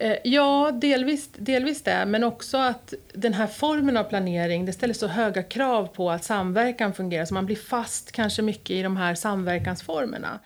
Eh, 0.00 0.16
ja, 0.24 0.70
delvis, 0.70 1.28
delvis 1.36 1.82
det, 1.82 2.06
men 2.06 2.24
också 2.24 2.56
att 2.56 2.94
den 3.12 3.34
här 3.34 3.46
formen 3.46 3.96
av 3.96 4.04
planering, 4.04 4.66
det 4.66 4.72
ställer 4.72 4.94
så 4.94 5.06
höga 5.06 5.42
krav 5.42 5.86
på 5.86 6.10
att 6.10 6.24
samverkan 6.24 6.92
fungerar, 6.92 7.24
så 7.24 7.34
man 7.34 7.46
blir 7.46 7.56
fast 7.56 8.12
kanske 8.12 8.42
mycket 8.42 8.70
i 8.70 8.82
de 8.82 8.96
här 8.96 9.14
samverkansformerna. 9.14 10.38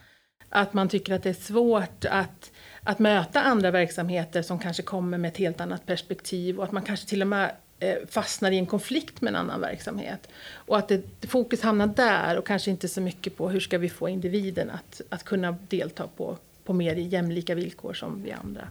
Att 0.49 0.73
man 0.73 0.89
tycker 0.89 1.15
att 1.15 1.23
det 1.23 1.29
är 1.29 1.35
svårt 1.35 2.05
att, 2.11 2.51
att 2.83 2.99
möta 2.99 3.43
andra 3.43 3.71
verksamheter 3.71 4.43
som 4.43 4.59
kanske 4.59 4.83
kommer 4.83 5.19
med 5.19 5.29
ett 5.29 5.37
helt 5.37 5.61
annat 5.61 5.87
perspektiv 5.87 6.59
och 6.59 6.65
att 6.65 6.73
man 6.73 6.83
kanske 6.83 7.07
till 7.07 7.23
och 7.23 7.29
med 7.29 7.53
eh, 7.79 7.97
fastnar 8.09 8.51
i 8.51 8.59
en 8.59 8.67
konflikt 8.67 9.21
med 9.21 9.31
en 9.31 9.37
annan 9.37 9.61
verksamhet. 9.61 10.29
Och 10.55 10.79
att 10.79 10.89
det, 10.89 11.27
fokus 11.27 11.63
hamnar 11.63 11.87
där 11.87 12.39
och 12.39 12.47
kanske 12.47 12.71
inte 12.71 12.89
så 12.89 13.01
mycket 13.01 13.37
på 13.37 13.49
hur 13.49 13.61
ska 13.61 13.79
vi 13.79 13.89
få 13.89 14.09
individen 14.09 14.71
att, 14.71 15.01
att 15.09 15.25
kunna 15.25 15.57
delta 15.69 16.07
på, 16.17 16.37
på 16.65 16.73
mer 16.73 16.95
jämlika 16.95 17.55
villkor 17.55 17.93
som 17.93 18.23
vi 18.23 18.33
andra. 18.33 18.69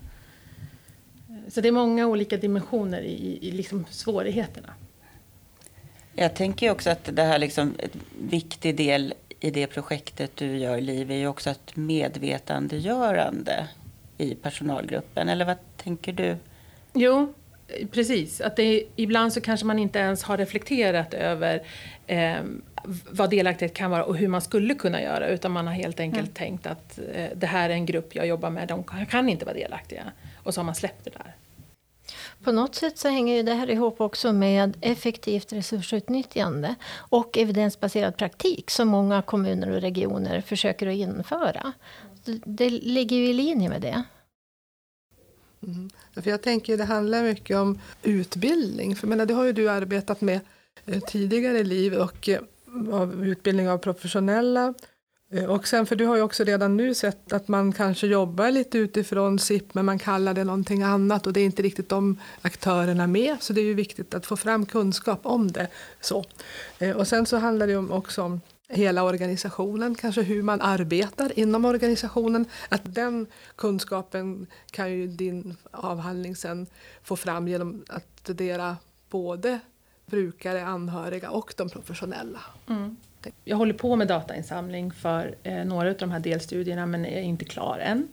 Så 1.47 1.61
det 1.61 1.67
är 1.67 1.71
många 1.71 2.07
olika 2.07 2.37
dimensioner 2.37 3.01
i, 3.01 3.39
i 3.41 3.51
liksom 3.51 3.85
svårigheterna. 3.89 4.73
Jag 6.15 6.35
tänker 6.35 6.71
också 6.71 6.89
att 6.89 7.09
det 7.15 7.23
här 7.23 7.39
liksom, 7.39 7.75
en 7.79 7.89
viktig 8.29 8.75
del 8.75 9.13
i 9.39 9.51
det 9.51 9.67
projektet 9.67 10.31
du 10.35 10.57
gör, 10.57 10.81
Liv, 10.81 11.11
är 11.11 11.15
ju 11.15 11.27
också 11.27 11.49
ett 11.49 11.75
medvetandegörande 11.75 13.67
i 14.17 14.35
personalgruppen. 14.35 15.29
Eller 15.29 15.45
vad 15.45 15.57
tänker 15.77 16.13
du? 16.13 16.37
Jo, 16.93 17.33
precis. 17.91 18.41
Att 18.41 18.55
det, 18.55 18.83
ibland 18.95 19.33
så 19.33 19.41
kanske 19.41 19.65
man 19.65 19.79
inte 19.79 19.99
ens 19.99 20.23
har 20.23 20.37
reflekterat 20.37 21.13
över 21.13 21.63
eh, 22.07 22.35
vad 23.09 23.29
delaktighet 23.29 23.73
kan 23.73 23.91
vara 23.91 24.03
och 24.03 24.17
hur 24.17 24.27
man 24.27 24.41
skulle 24.41 24.73
kunna 24.73 25.01
göra. 25.01 25.27
Utan 25.27 25.51
man 25.51 25.67
har 25.67 25.73
helt 25.73 25.99
enkelt 25.99 26.21
mm. 26.21 26.33
tänkt 26.33 26.67
att 26.67 26.99
eh, 27.13 27.27
det 27.35 27.47
här 27.47 27.69
är 27.69 27.73
en 27.73 27.85
grupp 27.85 28.15
jag 28.15 28.27
jobbar 28.27 28.49
med, 28.49 28.67
de 28.67 28.83
kan 29.09 29.29
inte 29.29 29.45
vara 29.45 29.55
delaktiga. 29.55 30.03
Och 30.43 30.53
så 30.53 30.59
har 30.59 30.65
man 30.65 30.75
släppt 30.75 31.03
det 31.03 31.09
där. 31.09 31.35
På 32.43 32.51
något 32.51 32.75
sätt 32.75 32.97
så 32.97 33.09
hänger 33.09 33.35
ju 33.35 33.43
det 33.43 33.53
här 33.53 33.69
ihop 33.69 34.01
också 34.01 34.33
med 34.33 34.77
effektivt 34.81 35.53
resursutnyttjande 35.53 36.75
och 36.95 37.37
evidensbaserad 37.37 38.17
praktik 38.17 38.71
som 38.71 38.87
många 38.87 39.21
kommuner 39.21 39.71
och 39.71 39.81
regioner 39.81 40.41
försöker 40.41 40.87
att 40.87 40.95
införa. 40.95 41.73
Det 42.45 42.69
ligger 42.69 43.17
ju 43.17 43.27
i 43.27 43.33
linje 43.33 43.69
med 43.69 43.81
det. 43.81 44.03
Mm. 45.63 45.89
För 46.13 46.29
jag 46.29 46.41
tänker 46.41 46.77
det 46.77 46.85
handlar 46.85 47.23
mycket 47.23 47.57
om 47.57 47.79
utbildning. 48.03 48.95
För 48.95 49.07
menar, 49.07 49.25
det 49.25 49.33
har 49.33 49.45
ju 49.45 49.53
du 49.53 49.69
arbetat 49.69 50.21
med 50.21 50.39
eh, 50.85 50.99
tidigare 50.99 51.57
i 51.57 51.63
liv 51.63 51.93
och 51.93 52.29
eh, 52.29 52.39
av 52.91 53.27
utbildning 53.27 53.69
av 53.69 53.77
professionella 53.77 54.73
Eh, 55.33 55.45
och 55.45 55.67
sen, 55.67 55.85
för 55.85 55.95
du 55.95 56.05
har 56.05 56.15
ju 56.15 56.21
också 56.21 56.43
redan 56.43 56.77
nu 56.77 56.93
sett 56.93 57.33
att 57.33 57.47
man 57.47 57.73
kanske 57.73 58.07
jobbar 58.07 58.51
lite 58.51 58.77
utifrån 58.77 59.39
SIP 59.39 59.73
men 59.73 59.85
man 59.85 59.99
kallar 59.99 60.33
det 60.33 60.43
någonting 60.43 60.83
annat 60.83 61.27
och 61.27 61.33
det 61.33 61.39
är 61.39 61.45
inte 61.45 61.61
riktigt 61.61 61.89
de 61.89 62.19
aktörerna 62.41 63.07
med 63.07 63.37
så 63.39 63.53
det 63.53 63.61
är 63.61 63.65
ju 63.65 63.73
viktigt 63.73 64.13
att 64.13 64.25
få 64.25 64.37
fram 64.37 64.65
kunskap 64.65 65.19
om 65.23 65.51
det. 65.51 65.67
Så. 66.01 66.25
Eh, 66.79 66.95
och 66.95 67.07
sen 67.07 67.25
så 67.25 67.37
handlar 67.37 67.67
det 67.67 67.77
också 67.77 68.21
om 68.21 68.41
hela 68.67 69.03
organisationen, 69.03 69.95
kanske 69.95 70.21
hur 70.21 70.43
man 70.43 70.61
arbetar 70.61 71.39
inom 71.39 71.65
organisationen. 71.65 72.45
Att 72.69 72.81
den 72.83 73.27
kunskapen 73.55 74.47
kan 74.71 74.91
ju 74.91 75.07
din 75.07 75.57
avhandling 75.71 76.35
sen 76.35 76.67
få 77.03 77.15
fram 77.15 77.47
genom 77.47 77.83
att 77.89 78.05
studera 78.19 78.77
både 79.09 79.59
brukare, 80.05 80.65
anhöriga 80.65 81.29
och 81.29 81.53
de 81.57 81.69
professionella. 81.69 82.39
Mm. 82.69 82.97
Jag 83.43 83.57
håller 83.57 83.73
på 83.73 83.95
med 83.95 84.07
datainsamling 84.07 84.91
för 84.91 85.35
eh, 85.43 85.65
några 85.65 85.89
av 85.89 85.97
de 85.97 86.11
här 86.11 86.19
delstudierna 86.19 86.85
men 86.85 87.05
är 87.05 87.21
inte 87.21 87.45
klar 87.45 87.79
än. 87.79 88.07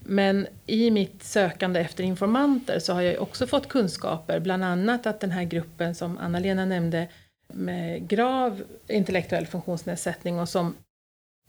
Men 0.00 0.46
i 0.66 0.90
mitt 0.90 1.22
sökande 1.22 1.80
efter 1.80 2.04
informanter 2.04 2.78
så 2.78 2.92
har 2.92 3.02
jag 3.02 3.22
också 3.22 3.46
fått 3.46 3.68
kunskaper, 3.68 4.40
bland 4.40 4.64
annat 4.64 5.06
att 5.06 5.20
den 5.20 5.30
här 5.30 5.44
gruppen 5.44 5.94
som 5.94 6.18
Anna-Lena 6.18 6.64
nämnde 6.64 7.08
med 7.48 8.08
grav 8.08 8.62
intellektuell 8.88 9.46
funktionsnedsättning 9.46 10.40
och 10.40 10.48
som 10.48 10.74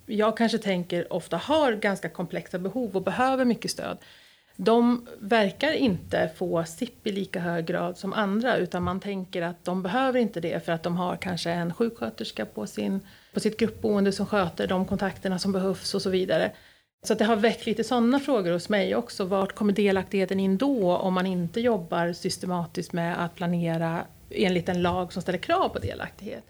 jag 0.05 0.37
kanske 0.37 0.57
tänker 0.57 1.13
ofta 1.13 1.37
har 1.37 1.73
ganska 1.73 2.09
komplexa 2.09 2.59
behov 2.59 2.95
och 2.95 3.01
behöver 3.01 3.45
mycket 3.45 3.71
stöd 3.71 3.97
de 4.59 5.07
verkar 5.19 5.71
inte 5.71 6.29
få 6.35 6.63
SIP 6.63 7.07
i 7.07 7.11
lika 7.11 7.39
hög 7.39 7.65
grad 7.65 7.97
som 7.97 8.13
andra 8.13 8.57
utan 8.57 8.83
man 8.83 8.99
tänker 8.99 9.41
att 9.41 9.65
de 9.65 9.83
behöver 9.83 10.19
inte 10.19 10.39
det 10.39 10.65
för 10.65 10.71
att 10.71 10.83
de 10.83 10.97
har 10.97 11.15
kanske 11.15 11.51
en 11.51 11.73
sjuksköterska 11.73 12.45
på, 12.45 12.67
sin, 12.67 12.99
på 13.33 13.39
sitt 13.39 13.57
gruppboende 13.57 14.11
som 14.11 14.25
sköter 14.25 14.67
de 14.67 14.85
kontakterna 14.85 15.39
som 15.39 15.51
behövs 15.51 15.93
och 15.93 16.01
så 16.01 16.09
vidare. 16.09 16.51
Så 17.05 17.13
det 17.13 17.25
har 17.25 17.35
väckt 17.35 17.65
lite 17.65 17.83
sådana 17.83 18.19
frågor 18.19 18.51
hos 18.51 18.69
mig 18.69 18.95
också. 18.95 19.25
Vart 19.25 19.55
kommer 19.55 19.73
delaktigheten 19.73 20.39
in 20.39 20.57
då 20.57 20.97
om 20.97 21.13
man 21.13 21.25
inte 21.25 21.61
jobbar 21.61 22.13
systematiskt 22.13 22.93
med 22.93 23.25
att 23.25 23.35
planera 23.35 24.05
enligt 24.29 24.69
en 24.69 24.81
lag 24.81 25.13
som 25.13 25.21
ställer 25.21 25.39
krav 25.39 25.69
på 25.69 25.79
delaktighet? 25.79 26.43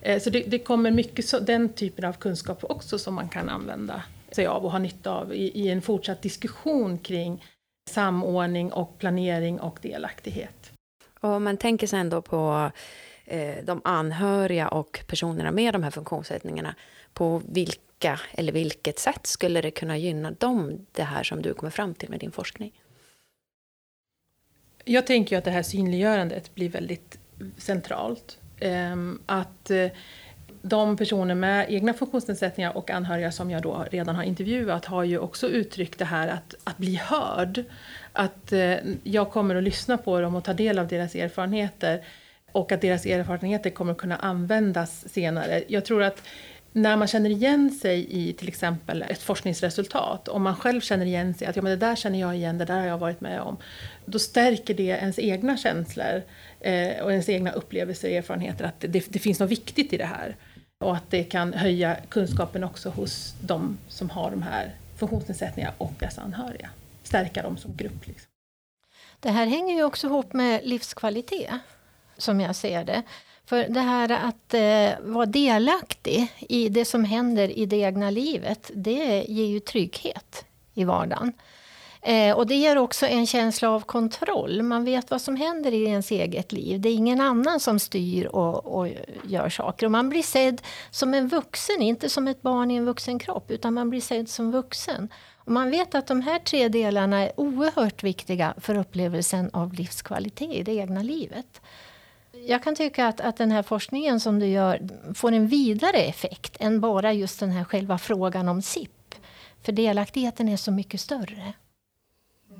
Eh, 0.00 0.20
så 0.20 0.30
det, 0.30 0.40
det 0.40 0.58
kommer 0.58 0.90
mycket 0.90 1.28
så, 1.28 1.38
den 1.38 1.68
typen 1.68 2.04
av 2.04 2.12
kunskap 2.12 2.64
också 2.64 2.98
som 2.98 3.14
man 3.14 3.28
kan 3.28 3.48
använda 3.48 4.02
sig 4.32 4.46
av 4.46 4.64
och 4.64 4.72
ha 4.72 4.78
nytta 4.78 5.10
av 5.10 5.34
i, 5.34 5.64
i 5.64 5.68
en 5.68 5.82
fortsatt 5.82 6.22
diskussion 6.22 6.98
kring 6.98 7.44
samordning 7.90 8.72
och 8.72 8.98
planering 8.98 9.60
och 9.60 9.78
delaktighet. 9.82 10.72
Och 11.20 11.30
om 11.30 11.44
man 11.44 11.56
tänker 11.56 11.86
sig 11.86 12.00
ändå 12.00 12.22
på 12.22 12.70
eh, 13.24 13.64
de 13.64 13.80
anhöriga 13.84 14.68
och 14.68 15.04
personerna 15.06 15.50
med 15.50 15.74
de 15.74 15.82
här 15.82 15.90
funktionsnedsättningarna, 15.90 16.74
på 17.12 17.42
vilka 17.48 18.20
eller 18.32 18.52
vilket 18.52 18.98
sätt 18.98 19.26
skulle 19.26 19.60
det 19.60 19.70
kunna 19.70 19.96
gynna 19.96 20.30
dem, 20.30 20.86
det 20.92 21.02
här 21.02 21.22
som 21.22 21.42
du 21.42 21.54
kommer 21.54 21.70
fram 21.70 21.94
till 21.94 22.10
med 22.10 22.20
din 22.20 22.32
forskning? 22.32 22.72
Jag 24.84 25.06
tänker 25.06 25.38
att 25.38 25.44
det 25.44 25.50
här 25.50 25.62
synliggörandet 25.62 26.54
blir 26.54 26.68
väldigt 26.68 27.18
centralt. 27.56 28.38
Ehm, 28.60 29.22
att 29.26 29.70
eh, 29.70 29.88
de 30.62 30.96
personer 30.96 31.34
med 31.34 31.66
egna 31.68 31.94
funktionsnedsättningar 31.94 32.76
och 32.76 32.90
anhöriga 32.90 33.32
som 33.32 33.50
jag 33.50 33.62
då 33.62 33.84
redan 33.90 34.16
har 34.16 34.22
intervjuat 34.22 34.84
har 34.84 35.04
ju 35.04 35.18
också 35.18 35.48
uttryckt 35.48 35.98
det 35.98 36.04
här 36.04 36.28
att, 36.28 36.54
att 36.64 36.78
bli 36.78 36.96
hörd. 36.96 37.64
Att 38.12 38.52
eh, 38.52 38.74
jag 39.02 39.30
kommer 39.30 39.54
att 39.54 39.62
lyssna 39.62 39.98
på 39.98 40.20
dem 40.20 40.34
och 40.34 40.44
ta 40.44 40.52
del 40.52 40.78
av 40.78 40.88
deras 40.88 41.14
erfarenheter 41.14 42.04
och 42.52 42.72
att 42.72 42.80
deras 42.80 43.06
erfarenheter 43.06 43.70
kommer 43.70 43.92
att 43.92 43.98
kunna 43.98 44.16
användas 44.16 45.08
senare. 45.08 45.64
Jag 45.68 45.84
tror 45.84 46.02
att 46.02 46.22
när 46.72 46.96
man 46.96 47.08
känner 47.08 47.30
igen 47.30 47.70
sig 47.70 48.06
i 48.10 48.32
till 48.32 48.48
exempel 48.48 49.04
ett 49.08 49.22
forskningsresultat, 49.22 50.28
om 50.28 50.42
man 50.42 50.56
själv 50.56 50.80
känner 50.80 51.06
igen 51.06 51.34
sig, 51.34 51.46
att 51.46 51.56
ja, 51.56 51.62
men 51.62 51.70
det 51.70 51.86
där 51.86 51.96
känner 51.96 52.20
jag 52.20 52.36
igen, 52.36 52.58
det 52.58 52.64
där 52.64 52.80
har 52.80 52.86
jag 52.86 52.98
varit 52.98 53.20
med 53.20 53.40
om, 53.40 53.56
då 54.04 54.18
stärker 54.18 54.74
det 54.74 54.82
ens 54.82 55.18
egna 55.18 55.56
känslor 55.56 56.22
eh, 56.60 57.02
och 57.02 57.10
ens 57.10 57.28
egna 57.28 57.52
upplevelser 57.52 58.08
och 58.08 58.14
erfarenheter, 58.14 58.64
att 58.64 58.80
det, 58.80 59.12
det, 59.12 59.18
finns 59.18 59.40
något 59.40 59.50
viktigt 59.50 59.92
i 59.92 59.96
det 59.96 60.04
här. 60.04 60.36
Och 60.84 60.96
att 60.96 61.10
det 61.10 61.24
kan 61.24 61.52
höja 61.52 61.96
kunskapen 62.08 62.64
också 62.64 62.90
hos 62.90 63.34
de 63.40 63.78
som 63.88 64.10
har 64.10 64.30
de 64.30 64.42
här 64.42 64.74
funktionsnedsättningarna 64.96 65.74
och 65.78 65.92
deras 65.98 66.18
anhöriga. 66.18 66.70
Stärka 67.02 67.42
dem 67.42 67.56
som 67.56 67.76
grupp. 67.76 68.06
Liksom. 68.06 68.30
Det 69.20 69.30
här 69.30 69.46
hänger 69.46 69.74
ju 69.76 69.84
också 69.84 70.06
ihop 70.06 70.32
med 70.32 70.60
livskvalitet, 70.64 71.50
som 72.16 72.40
jag 72.40 72.56
ser 72.56 72.84
det. 72.84 73.02
För 73.44 73.68
det 73.68 73.80
här 73.80 74.10
att 74.10 74.54
eh, 74.54 75.12
vara 75.12 75.26
delaktig 75.26 76.32
i 76.38 76.68
det 76.68 76.84
som 76.84 77.04
händer 77.04 77.58
i 77.58 77.66
det 77.66 77.76
egna 77.76 78.10
livet, 78.10 78.70
det 78.74 79.24
ger 79.28 79.46
ju 79.46 79.60
trygghet 79.60 80.44
i 80.74 80.84
vardagen. 80.84 81.32
Eh, 82.02 82.36
och 82.36 82.46
det 82.46 82.54
ger 82.54 82.78
också 82.78 83.06
en 83.06 83.26
känsla 83.26 83.70
av 83.70 83.80
kontroll. 83.80 84.62
Man 84.62 84.84
vet 84.84 85.10
vad 85.10 85.20
som 85.20 85.36
händer 85.36 85.72
i 85.72 85.84
ens 85.84 86.10
eget 86.10 86.52
liv. 86.52 86.80
Det 86.80 86.88
är 86.88 86.94
ingen 86.94 87.20
annan 87.20 87.60
som 87.60 87.78
styr 87.78 88.26
och, 88.26 88.78
och 88.78 88.88
gör 89.24 89.48
saker. 89.48 89.86
Och 89.86 89.92
man 89.92 90.08
blir 90.08 90.22
sedd 90.22 90.62
som 90.90 91.14
en 91.14 91.28
vuxen, 91.28 91.82
inte 91.82 92.08
som 92.08 92.28
ett 92.28 92.42
barn 92.42 92.70
i 92.70 92.76
en 92.76 92.84
vuxen 92.84 93.18
kropp, 93.18 93.50
utan 93.50 93.74
man 93.74 93.90
blir 93.90 94.00
sedd 94.00 94.28
som 94.28 94.50
vuxen. 94.50 95.08
Och 95.36 95.52
man 95.52 95.70
vet 95.70 95.94
att 95.94 96.06
de 96.06 96.20
här 96.20 96.38
tre 96.38 96.68
delarna 96.68 97.22
är 97.22 97.32
oerhört 97.36 98.02
viktiga 98.02 98.54
för 98.56 98.78
upplevelsen 98.78 99.50
av 99.52 99.72
livskvalitet 99.74 100.52
i 100.52 100.62
det 100.62 100.72
egna 100.72 101.02
livet 101.02 101.60
jag 102.46 102.62
kan 102.62 102.74
tycka 102.74 103.06
att, 103.06 103.20
att 103.20 103.36
den 103.36 103.50
här 103.50 103.62
forskningen 103.62 104.20
som 104.20 104.38
du 104.38 104.46
gör 104.46 104.88
får 105.14 105.32
en 105.32 105.46
vidare 105.46 105.98
effekt 105.98 106.56
än 106.60 106.80
bara 106.80 107.12
just 107.12 107.40
den 107.40 107.50
här 107.50 107.64
själva 107.64 107.98
frågan 107.98 108.48
om 108.48 108.62
SIP. 108.62 109.14
För 109.62 109.72
delaktigheten 109.72 110.48
är 110.48 110.56
så 110.56 110.72
mycket 110.72 111.00
större. 111.00 111.52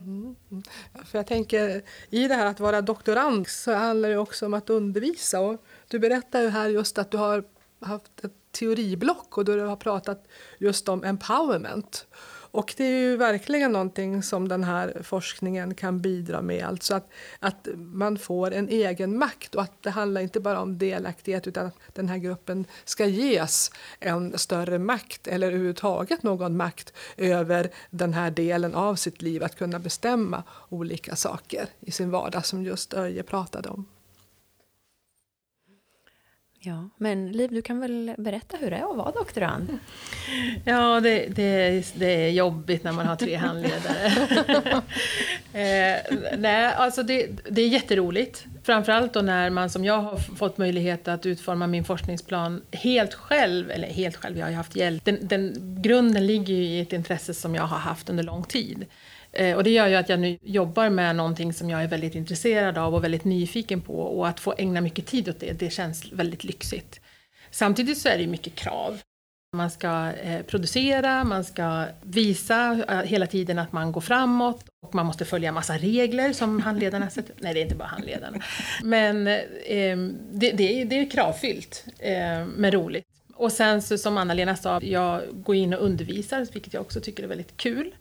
Mm. 0.08 0.62
För 1.04 1.18
jag 1.18 1.26
tänker, 1.26 1.82
I 2.10 2.28
det 2.28 2.34
här 2.34 2.46
att 2.46 2.60
vara 2.60 2.80
doktorand 2.80 3.48
så 3.48 3.72
handlar 3.72 4.08
det 4.08 4.18
också 4.18 4.46
om 4.46 4.54
att 4.54 4.70
undervisa. 4.70 5.40
Och 5.40 5.64
du 5.88 5.98
berättar 5.98 6.40
ju 6.40 6.48
här 6.48 6.68
just 6.68 6.98
att 6.98 7.10
du 7.10 7.16
har 7.16 7.44
haft 7.80 8.24
ett 8.24 8.32
teoriblock 8.50 9.38
och 9.38 9.44
då 9.44 9.56
du 9.56 9.62
har 9.62 9.76
pratat 9.76 10.24
just 10.58 10.88
om 10.88 11.04
empowerment. 11.04 12.06
Och 12.50 12.74
det 12.76 12.84
är 12.84 13.00
ju 13.00 13.16
verkligen 13.16 13.72
någonting 13.72 14.22
som 14.22 14.48
den 14.48 14.64
här 14.64 15.00
forskningen 15.02 15.74
kan 15.74 16.00
bidra 16.00 16.42
med. 16.42 16.64
Alltså 16.64 16.94
att, 16.94 17.10
att 17.38 17.68
man 17.76 18.18
får 18.18 18.50
en 18.50 18.68
egen 18.68 19.18
makt 19.18 19.54
och 19.54 19.62
att 19.62 19.82
det 19.82 19.90
handlar 19.90 20.20
inte 20.20 20.40
bara 20.40 20.60
om 20.60 20.78
delaktighet 20.78 21.46
utan 21.46 21.66
att 21.66 21.74
den 21.92 22.08
här 22.08 22.18
gruppen 22.18 22.64
ska 22.84 23.06
ges 23.06 23.70
en 24.00 24.38
större 24.38 24.78
makt 24.78 25.26
eller 25.26 25.46
överhuvudtaget 25.46 26.22
någon 26.22 26.56
makt 26.56 26.92
över 27.16 27.70
den 27.90 28.14
här 28.14 28.30
delen 28.30 28.74
av 28.74 28.94
sitt 28.94 29.22
liv. 29.22 29.44
Att 29.44 29.58
kunna 29.58 29.78
bestämma 29.78 30.42
olika 30.68 31.16
saker 31.16 31.68
i 31.80 31.90
sin 31.90 32.10
vardag 32.10 32.46
som 32.46 32.62
just 32.62 32.94
Öje 32.94 33.22
pratade 33.22 33.68
om. 33.68 33.86
Ja, 36.60 36.88
men 36.96 37.32
Liv, 37.32 37.50
du 37.52 37.62
kan 37.62 37.80
väl 37.80 38.14
berätta 38.18 38.56
hur 38.56 38.70
det 38.70 38.76
är 38.76 38.90
att 38.90 38.96
vara 38.96 39.10
doktorand? 39.10 39.78
Ja, 40.64 41.00
det, 41.00 41.26
det, 41.26 41.94
det 41.94 42.26
är 42.26 42.30
jobbigt 42.30 42.84
när 42.84 42.92
man 42.92 43.06
har 43.06 43.16
tre 43.16 43.36
handledare. 43.36 44.06
eh, 45.52 46.18
nej, 46.38 46.72
alltså 46.76 47.02
det, 47.02 47.26
det 47.50 47.62
är 47.62 47.68
jätteroligt. 47.68 48.44
Framförallt 48.62 49.12
då 49.12 49.20
när 49.20 49.50
man 49.50 49.70
som 49.70 49.84
jag 49.84 50.00
har 50.00 50.16
fått 50.16 50.58
möjlighet 50.58 51.08
att 51.08 51.26
utforma 51.26 51.66
min 51.66 51.84
forskningsplan 51.84 52.62
helt 52.72 53.14
själv, 53.14 53.70
eller 53.70 53.88
helt 53.88 54.16
själv, 54.16 54.38
jag 54.38 54.46
har 54.46 54.50
ju 54.50 54.56
haft 54.56 54.76
hjälp. 54.76 55.04
Den, 55.04 55.18
den, 55.22 55.54
grunden 55.82 56.26
ligger 56.26 56.54
ju 56.54 56.64
i 56.64 56.80
ett 56.80 56.92
intresse 56.92 57.34
som 57.34 57.54
jag 57.54 57.62
har 57.62 57.78
haft 57.78 58.10
under 58.10 58.24
lång 58.24 58.44
tid. 58.44 58.86
Eh, 59.38 59.56
och 59.56 59.64
det 59.64 59.70
gör 59.70 59.86
ju 59.86 59.94
att 59.94 60.08
jag 60.08 60.20
nu 60.20 60.38
jobbar 60.42 60.90
med 60.90 61.16
någonting 61.16 61.52
som 61.52 61.70
jag 61.70 61.82
är 61.82 61.88
väldigt 61.88 62.14
intresserad 62.14 62.78
av 62.78 62.94
och 62.94 63.04
väldigt 63.04 63.24
nyfiken 63.24 63.80
på 63.80 63.94
och 63.94 64.28
att 64.28 64.40
få 64.40 64.54
ägna 64.58 64.80
mycket 64.80 65.06
tid 65.06 65.28
åt 65.28 65.40
det, 65.40 65.52
det 65.52 65.70
känns 65.70 66.12
väldigt 66.12 66.44
lyxigt. 66.44 67.00
Samtidigt 67.50 67.98
så 67.98 68.08
är 68.08 68.18
det 68.18 68.26
mycket 68.26 68.54
krav. 68.54 69.00
Man 69.56 69.70
ska 69.70 70.12
eh, 70.12 70.42
producera, 70.42 71.24
man 71.24 71.44
ska 71.44 71.84
visa 72.02 72.84
eh, 72.88 73.02
hela 73.02 73.26
tiden 73.26 73.58
att 73.58 73.72
man 73.72 73.92
går 73.92 74.00
framåt 74.00 74.64
och 74.82 74.94
man 74.94 75.06
måste 75.06 75.24
följa 75.24 75.52
massa 75.52 75.78
regler 75.78 76.32
som 76.32 76.60
handledarna 76.60 77.10
sätter. 77.10 77.34
Nej, 77.38 77.54
det 77.54 77.60
är 77.60 77.62
inte 77.62 77.76
bara 77.76 77.88
handledarna. 77.88 78.42
Men 78.82 79.26
eh, 79.26 79.96
det, 80.32 80.52
det, 80.52 80.80
är, 80.80 80.84
det 80.84 80.98
är 80.98 81.10
kravfyllt, 81.10 81.84
eh, 81.98 82.46
men 82.56 82.70
roligt. 82.70 83.04
Och 83.34 83.52
sen 83.52 83.82
så, 83.82 83.98
som 83.98 84.18
Anna-Lena 84.18 84.56
sa, 84.56 84.80
jag 84.82 85.22
går 85.32 85.56
in 85.56 85.74
och 85.74 85.84
undervisar, 85.84 86.46
vilket 86.52 86.74
jag 86.74 86.80
också 86.80 87.00
tycker 87.00 87.22
är 87.22 87.26
väldigt 87.26 87.56
kul. 87.56 87.92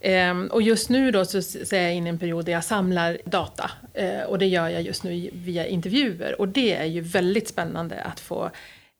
Ehm, 0.00 0.46
och 0.46 0.62
just 0.62 0.90
nu 0.90 1.10
då 1.10 1.24
så, 1.24 1.38
är 1.76 1.82
jag 1.82 1.94
inne 1.94 2.08
i 2.08 2.10
en 2.10 2.18
period 2.18 2.44
där 2.44 2.52
jag 2.52 2.64
samlar 2.64 3.18
data. 3.24 3.70
Eh, 3.94 4.20
och 4.20 4.38
det 4.38 4.46
gör 4.46 4.68
jag 4.68 4.82
just 4.82 5.04
nu 5.04 5.30
via 5.32 5.66
intervjuer. 5.66 6.40
Och 6.40 6.48
det 6.48 6.74
är 6.74 6.84
ju 6.84 7.00
väldigt 7.00 7.48
spännande 7.48 8.00
att 8.02 8.20
få 8.20 8.50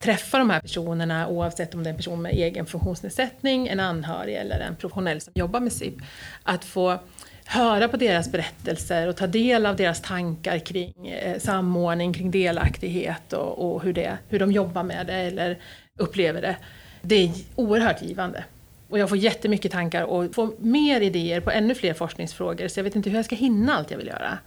träffa 0.03 0.39
de 0.39 0.51
här 0.51 0.61
personerna 0.61 1.29
oavsett 1.29 1.75
om 1.75 1.83
det 1.83 1.89
är 1.89 1.93
en 1.93 1.97
person 1.97 2.23
med 2.23 2.33
egen 2.33 2.67
funktionsnedsättning, 2.67 3.69
en 3.69 3.81
anhörig 3.81 4.35
eller 4.37 4.61
en 4.61 4.77
professionell 4.77 5.21
som 5.21 5.33
jobbar 5.37 5.61
med 5.61 5.73
SIP. 5.73 5.95
Att 6.43 6.65
få 6.65 6.99
höra 7.45 7.89
på 7.89 7.97
deras 7.97 8.33
berättelser 8.33 9.09
och 9.09 9.17
ta 9.17 9.27
del 9.27 9.67
av 9.67 9.77
deras 9.77 10.03
tankar 10.03 10.59
kring 10.59 11.09
eh, 11.09 11.39
samordning, 11.39 12.13
kring 12.13 12.31
delaktighet 12.31 13.33
och, 13.33 13.75
och 13.75 13.83
hur, 13.83 13.93
det, 13.93 14.19
hur 14.29 14.39
de 14.39 14.53
jobbar 14.53 14.83
med 14.83 15.07
det 15.07 15.15
eller 15.15 15.59
upplever 15.99 16.43
det. 16.43 16.57
Det 17.03 17.15
är 17.15 17.31
oerhört 17.55 18.03
givande. 18.03 18.45
Och 18.89 18.99
jag 18.99 19.09
får 19.09 19.19
jättemycket 19.19 19.73
tankar 19.73 20.03
och 20.03 20.35
får 20.35 20.53
mer 20.59 21.01
idéer 21.01 21.41
på 21.41 21.51
ännu 21.51 21.75
fler 21.75 21.95
forskningsfrågor 21.95 22.69
så 22.69 22.79
jag 22.79 22.85
vet 22.85 22.97
inte 22.97 23.11
hur 23.11 23.17
jag 23.17 23.25
ska 23.25 23.37
hinna 23.37 23.75
allt 23.75 23.91
jag 23.91 23.99
vill 23.99 24.07
göra. 24.07 24.39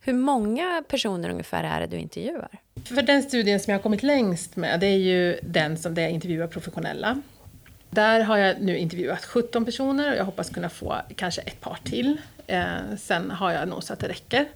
Hur 0.00 0.12
många 0.12 0.84
personer 0.88 1.30
ungefär 1.30 1.64
är 1.64 1.80
det 1.80 1.86
du 1.86 1.96
intervjuar? 1.96 2.48
För 2.84 3.02
den 3.02 3.22
studien 3.22 3.60
som 3.60 3.70
jag 3.70 3.78
har 3.78 3.82
kommit 3.82 4.02
längst 4.02 4.56
med 4.56 4.80
det 4.80 4.86
är 4.86 4.98
ju 4.98 5.38
den 5.42 5.76
som 5.76 5.94
där 5.94 6.02
jag 6.02 6.10
intervjuar 6.10 6.46
professionella. 6.46 7.20
Där 7.90 8.20
har 8.20 8.36
jag 8.36 8.60
nu 8.60 8.78
intervjuat 8.78 9.24
17 9.24 9.64
personer 9.64 10.10
och 10.12 10.16
jag 10.16 10.24
hoppas 10.24 10.50
kunna 10.50 10.68
få 10.68 10.96
kanske 11.16 11.40
ett 11.40 11.60
par 11.60 11.78
till. 11.84 12.20
Eh, 12.46 12.66
sen 12.98 13.30
har 13.30 13.52
jag 13.52 13.68
nog 13.68 13.82
så 13.82 13.92
att 13.92 13.98
det 13.98 14.08
räcker. 14.08 14.46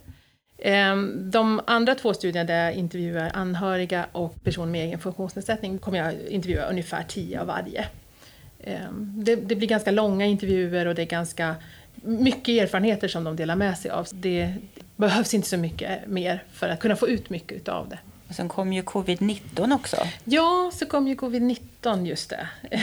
Eh, 0.57 0.95
de 1.15 1.61
andra 1.67 1.95
två 1.95 2.13
studierna 2.13 2.47
där 2.47 2.65
jag 2.65 2.73
intervjuar 2.73 3.31
anhöriga 3.33 4.05
och 4.11 4.43
personer 4.43 4.71
med 4.71 4.85
egen 4.85 4.99
funktionsnedsättning 4.99 5.77
kommer 5.77 5.97
jag 5.97 6.13
intervjua 6.29 6.65
ungefär 6.65 7.03
10 7.03 7.41
av 7.41 7.47
varje. 7.47 7.85
Ehm, 8.63 9.13
det, 9.15 9.35
det, 9.35 9.55
blir 9.55 9.67
ganska 9.67 9.91
långa 9.91 10.25
intervjuer 10.25 10.85
och 10.85 10.95
det 10.95 11.01
är 11.01 11.05
ganska 11.05 11.55
mycket 11.95 12.61
erfarenheter 12.63 13.07
som 13.07 13.23
de 13.23 13.35
delar 13.35 13.55
med 13.55 13.77
sig 13.77 13.91
av. 13.91 14.07
Det 14.11 14.53
behövs 14.95 15.33
inte 15.33 15.47
så 15.47 15.57
mycket 15.57 16.07
mer 16.07 16.43
för 16.53 16.69
att 16.69 16.79
kunna 16.79 16.95
få 16.95 17.07
ut 17.07 17.29
mycket 17.29 17.67
av 17.67 17.89
det. 17.89 17.99
Och 18.29 18.35
sen 18.35 18.49
kom 18.49 18.73
ju 18.73 18.81
covid-19 18.81 19.75
också. 19.75 19.97
Ja, 20.23 20.71
så 20.73 20.85
kom 20.85 21.07
ju 21.07 21.15
covid-19, 21.15 22.05
just 22.05 22.29
det. 22.29 22.47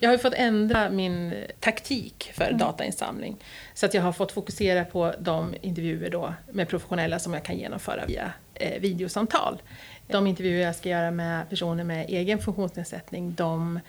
jag 0.00 0.08
har 0.08 0.12
ju 0.12 0.18
fått 0.18 0.34
ändra 0.34 0.90
min 0.90 1.34
taktik 1.60 2.30
för 2.34 2.44
mm. 2.44 2.58
datainsamling. 2.58 3.36
Så 3.74 3.86
att 3.86 3.94
jag 3.94 4.02
har 4.02 4.12
fått 4.12 4.32
fokusera 4.32 4.84
på 4.84 5.14
de 5.18 5.54
intervjuer 5.60 6.10
då 6.10 6.34
med 6.52 6.68
professionella 6.68 7.18
som 7.18 7.34
jag 7.34 7.44
kan 7.44 7.58
genomföra 7.58 8.06
via 8.06 8.32
eh, 8.54 8.80
videosamtal. 8.80 9.62
De 10.06 10.26
intervjuer 10.26 10.66
jag 10.66 10.76
ska 10.76 10.88
göra 10.88 11.10
med 11.10 11.50
personer 11.50 11.84
med 11.84 12.06
egen 12.08 12.38
funktionsnedsättning, 12.38 13.34
de 13.34 13.80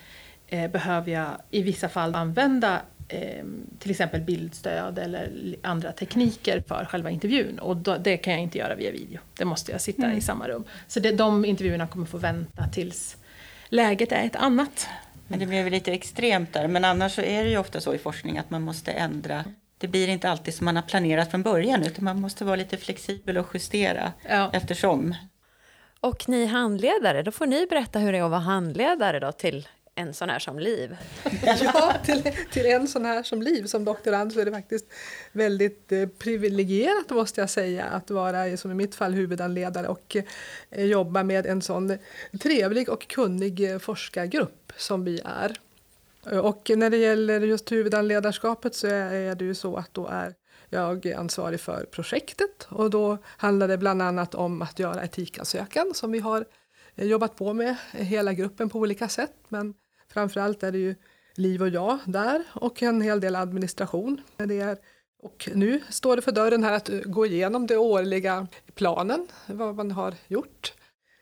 eh, 0.52 0.72
behöver 0.72 1.12
jag 1.12 1.38
i 1.50 1.62
vissa 1.62 1.90
fall 1.90 2.16
använda 2.16 2.82
eh, 3.08 3.46
till 3.80 3.92
exempel 3.92 4.22
bildstöd 4.22 5.00
eller 5.00 5.56
andra 5.62 5.92
tekniker 5.92 6.64
för 6.68 6.86
själva 6.86 7.10
intervjun. 7.10 7.60
Och 7.60 7.78
då, 7.78 7.98
det 7.98 8.18
kan 8.18 8.34
jag 8.34 8.42
inte 8.42 8.58
göra 8.58 8.76
via 8.76 8.92
video. 8.92 9.20
Det 9.38 9.46
måste 9.46 9.72
jag 9.72 9.82
sitta 9.82 10.04
mm. 10.04 10.18
i 10.18 10.22
samma 10.22 10.48
rum. 10.48 10.64
Så 10.88 11.00
det, 11.00 11.12
de 11.12 11.46
intervjuerna 11.46 11.88
kommer 11.88 12.06
få 12.06 12.18
vänta 12.18 12.68
tills 12.68 13.18
läget 13.70 14.12
är 14.12 14.26
ett 14.26 14.36
annat. 14.36 14.88
Men 15.28 15.40
det 15.40 15.46
blev 15.46 15.72
lite 15.72 15.94
extremt 15.94 16.54
där. 16.54 16.68
Men 16.68 16.86
annars 16.86 17.16
så 17.16 17.22
är 17.22 17.44
det 17.44 17.50
ju 17.50 17.58
ofta 17.58 17.82
så 17.82 17.94
i 17.94 17.98
forskning 17.98 18.38
att 18.38 18.50
man 18.50 18.62
måste 18.62 18.92
ändra. 18.92 19.46
Det 19.78 19.88
blir 19.88 20.08
inte 20.08 20.30
alltid 20.30 20.54
som 20.54 20.66
man 20.66 20.76
har 20.76 20.84
planerat 20.84 21.32
från 21.32 21.44
början 21.44 21.84
utan 21.84 22.06
man 22.06 22.22
måste 22.22 22.46
vara 22.46 22.56
lite 22.56 22.78
flexibel 22.78 23.38
och 23.38 23.48
justera 23.54 24.14
ja. 24.30 24.50
eftersom. 24.54 25.16
Och 26.00 26.30
ni 26.30 26.46
handledare, 26.46 27.24
då 27.24 27.32
får 27.32 27.46
ni 27.46 27.68
berätta 27.70 28.00
hur 28.00 28.12
det 28.12 28.18
är 28.18 28.24
att 28.24 28.32
vara 28.32 28.40
handledare 28.40 29.20
då 29.20 29.32
till 29.32 29.68
en 30.02 30.14
sån 30.14 30.30
här 30.30 30.40
som 30.40 30.60
Liv? 30.60 30.98
ja, 31.44 31.94
till, 32.06 32.24
till 32.52 32.66
en 32.66 32.88
sån 32.88 33.06
här 33.06 33.24
som 33.24 33.42
Liv 33.42 33.66
som 33.66 33.86
doktorand 33.86 34.34
så 34.34 34.40
är 34.40 34.46
det 34.46 34.52
faktiskt 34.52 34.86
väldigt 35.32 35.92
eh, 35.92 36.08
privilegierat 36.08 37.10
måste 37.10 37.42
jag 37.42 37.50
säga 37.50 37.86
att 37.86 38.10
vara, 38.10 38.58
som 38.58 38.72
i 38.72 38.74
mitt 38.74 38.96
fall, 38.96 39.14
huvudanledare 39.14 39.88
och 39.88 40.18
eh, 40.70 40.86
jobba 40.86 41.24
med 41.24 41.46
en 41.46 41.62
sån 41.62 41.98
trevlig 42.42 42.90
och 42.90 43.08
kunnig 43.08 43.72
eh, 43.72 43.80
forskargrupp 43.80 44.74
som 44.78 45.04
vi 45.04 45.22
är. 45.26 45.60
Och 46.42 46.72
när 46.76 46.90
det 46.90 46.98
gäller 46.98 47.42
just 47.42 47.72
huvudanledarskapet 47.72 48.76
så 48.76 48.88
är 48.88 49.36
det 49.36 49.46
ju 49.46 49.56
så 49.56 49.76
att 49.76 49.94
då 49.94 50.08
är 50.08 50.34
jag 50.74 51.06
är 51.06 51.18
ansvarig 51.18 51.60
för 51.60 51.86
projektet 51.92 52.68
och 52.70 52.90
då 52.90 53.18
handlar 53.26 53.68
det 53.68 53.78
bland 53.78 54.02
annat 54.02 54.36
om 54.36 54.62
att 54.62 54.80
göra 54.80 55.04
etikansökan 55.04 55.94
som 55.94 56.12
vi 56.12 56.20
har 56.20 56.46
eh, 56.96 57.08
jobbat 57.08 57.36
på 57.36 57.54
med 57.54 57.76
eh, 57.94 58.06
hela 58.06 58.34
gruppen 58.34 58.70
på 58.70 58.80
olika 58.80 59.10
sätt. 59.10 59.34
Men 59.48 59.74
framförallt 60.14 60.64
är 60.64 60.72
det 60.72 60.78
ju 60.78 60.96
Liv 61.36 61.62
och 61.62 61.70
jag 61.70 62.00
där 62.06 62.44
och 62.54 62.84
en 62.84 63.02
hel 63.02 63.20
del 63.20 63.36
administration. 63.36 64.22
Det 64.38 64.60
är, 64.60 64.78
och 65.24 65.50
nu 65.54 65.82
står 65.90 66.16
det 66.16 66.22
för 66.22 66.32
dörren 66.32 66.64
här 66.64 66.74
att 66.74 66.90
gå 67.06 67.26
igenom 67.26 67.68
den 67.68 67.78
årliga 67.78 68.48
planen, 68.76 69.28
vad 69.46 69.76
man 69.76 69.92
har 69.92 70.14
gjort 70.28 70.74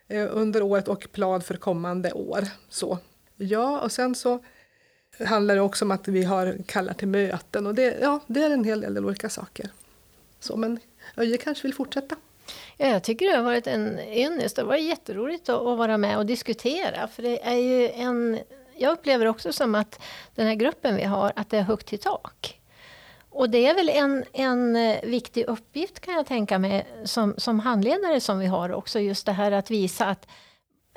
eh, 0.08 0.28
under 0.32 0.62
året 0.62 0.88
och 0.88 1.08
plan 1.12 1.42
för 1.42 1.56
kommande 1.56 2.12
år. 2.12 2.48
Så. 2.70 2.98
Ja, 3.36 3.80
och 3.80 3.92
sen 3.92 4.16
så 4.16 4.44
handlar 5.20 5.56
det 5.56 5.62
också 5.62 5.86
om 5.86 5.92
att 5.92 6.08
vi 6.08 6.24
har 6.24 6.58
kallar 6.66 6.94
till 6.94 7.08
möten 7.08 7.68
och 7.68 7.76
det, 7.76 7.98
ja, 8.02 8.20
det 8.28 8.44
är 8.44 8.50
en 8.50 8.64
hel 8.64 8.82
del 8.82 9.06
olika 9.06 9.30
saker. 9.30 9.70
Så, 10.40 10.58
men 10.58 10.80
Öje 11.18 11.38
kanske 11.38 11.68
vill 11.68 11.74
fortsätta? 11.74 12.16
Ja, 12.78 12.88
jag 12.88 13.04
tycker 13.04 13.26
det 13.30 13.36
har 13.36 13.44
varit 13.44 13.68
en 13.68 14.00
ynnest. 14.00 14.56
Det 14.56 14.62
har 14.62 14.68
varit 14.68 14.84
jätteroligt 14.84 15.50
att, 15.50 15.62
att 15.62 15.78
vara 15.78 15.98
med 15.98 16.18
och 16.18 16.26
diskutera. 16.26 17.08
För 17.08 17.24
det 17.24 17.44
är 17.44 17.56
ju 17.56 17.90
en, 17.90 18.40
jag 18.80 18.94
upplever 18.94 19.26
också 19.26 19.54
som 19.54 19.76
att 19.76 20.02
den 20.36 20.48
här 20.48 20.56
gruppen 20.56 20.96
vi 20.96 21.04
har, 21.04 21.34
att 21.36 21.50
det 21.50 21.58
är 21.58 21.64
högt 21.64 21.94
i 21.94 21.98
tak. 21.98 22.60
Och 23.30 23.50
det 23.50 23.66
är 23.66 23.76
väl 23.76 23.90
en, 23.90 24.24
en 24.34 24.76
eh, 24.76 24.98
viktig 25.04 25.46
uppgift 25.46 26.00
kan 26.00 26.14
jag 26.14 26.26
tänka 26.26 26.60
mig 26.60 26.88
som, 27.06 27.34
som 27.38 27.60
handledare 27.60 28.20
som 28.20 28.40
vi 28.40 28.46
har 28.46 28.74
också. 28.74 29.00
Just 29.00 29.26
det 29.26 29.32
här 29.32 29.52
att 29.52 29.72
visa 29.72 30.06
att 30.06 30.28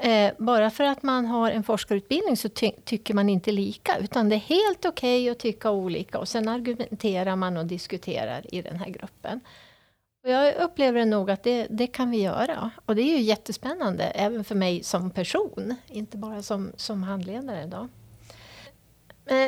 Eh, 0.02 0.32
bara 0.38 0.70
för 0.70 0.84
att 0.84 1.02
man 1.02 1.26
har 1.26 1.50
en 1.50 1.62
forskarutbildning 1.62 2.36
så 2.36 2.48
ty 2.48 2.70
tycker 2.84 3.14
man 3.14 3.28
inte 3.28 3.52
lika. 3.52 3.98
Utan 3.98 4.28
det 4.28 4.34
är 4.34 4.38
helt 4.38 4.84
okej 4.84 5.22
okay 5.22 5.30
att 5.30 5.38
tycka 5.38 5.70
olika 5.70 6.18
och 6.18 6.28
sen 6.28 6.48
argumenterar 6.48 7.36
man 7.36 7.56
och 7.56 7.66
diskuterar 7.66 8.54
i 8.54 8.62
den 8.62 8.76
här 8.76 8.88
gruppen. 8.88 9.40
Och 10.24 10.30
jag 10.30 10.54
upplever 10.56 11.04
nog 11.04 11.30
att 11.30 11.42
det, 11.42 11.66
det 11.70 11.86
kan 11.86 12.10
vi 12.10 12.22
göra. 12.22 12.70
Och 12.86 12.96
det 12.96 13.02
är 13.02 13.16
ju 13.16 13.20
jättespännande 13.20 14.04
även 14.04 14.44
för 14.44 14.54
mig 14.54 14.82
som 14.82 15.10
person. 15.10 15.74
Inte 15.88 16.16
bara 16.16 16.42
som, 16.42 16.72
som 16.76 17.02
handledare. 17.02 17.66
Då. 17.66 17.88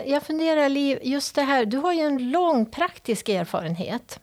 Jag 0.06 0.22
funderar, 0.22 0.68
Liv, 0.68 0.98
just 1.02 1.34
det 1.34 1.42
här, 1.42 1.64
du 1.64 1.76
har 1.76 1.92
ju 1.92 2.00
en 2.00 2.30
lång 2.30 2.66
praktisk 2.66 3.28
erfarenhet. 3.28 4.20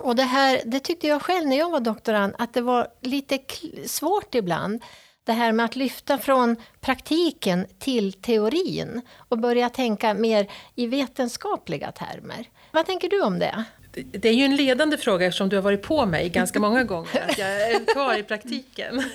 Och 0.00 0.16
det 0.16 0.22
här, 0.22 0.60
det 0.64 0.80
tyckte 0.80 1.06
jag 1.06 1.22
själv 1.22 1.46
när 1.46 1.58
jag 1.58 1.70
var 1.70 1.80
doktorand, 1.80 2.34
att 2.38 2.54
det 2.54 2.60
var 2.60 2.88
lite 3.00 3.38
svårt 3.86 4.34
ibland 4.34 4.82
det 5.24 5.32
här 5.32 5.52
med 5.52 5.64
att 5.64 5.76
lyfta 5.76 6.18
från 6.18 6.56
praktiken 6.80 7.66
till 7.78 8.12
teorin 8.12 9.02
och 9.16 9.38
börja 9.38 9.68
tänka 9.68 10.14
mer 10.14 10.50
i 10.74 10.86
vetenskapliga 10.86 11.92
termer. 11.92 12.48
Vad 12.72 12.86
tänker 12.86 13.08
du 13.08 13.22
om 13.22 13.38
det? 13.38 13.64
Det 13.96 14.28
är 14.28 14.32
ju 14.32 14.44
en 14.44 14.56
ledande 14.56 14.96
fråga 14.96 15.26
eftersom 15.26 15.48
du 15.48 15.56
har 15.56 15.62
varit 15.62 15.82
på 15.82 16.06
mig 16.06 16.28
ganska 16.28 16.60
många 16.60 16.84
gånger 16.84 17.24
att 17.28 17.38
jag 17.38 17.48
är 17.48 17.92
kvar 17.92 18.18
i 18.18 18.22
praktiken. 18.22 19.02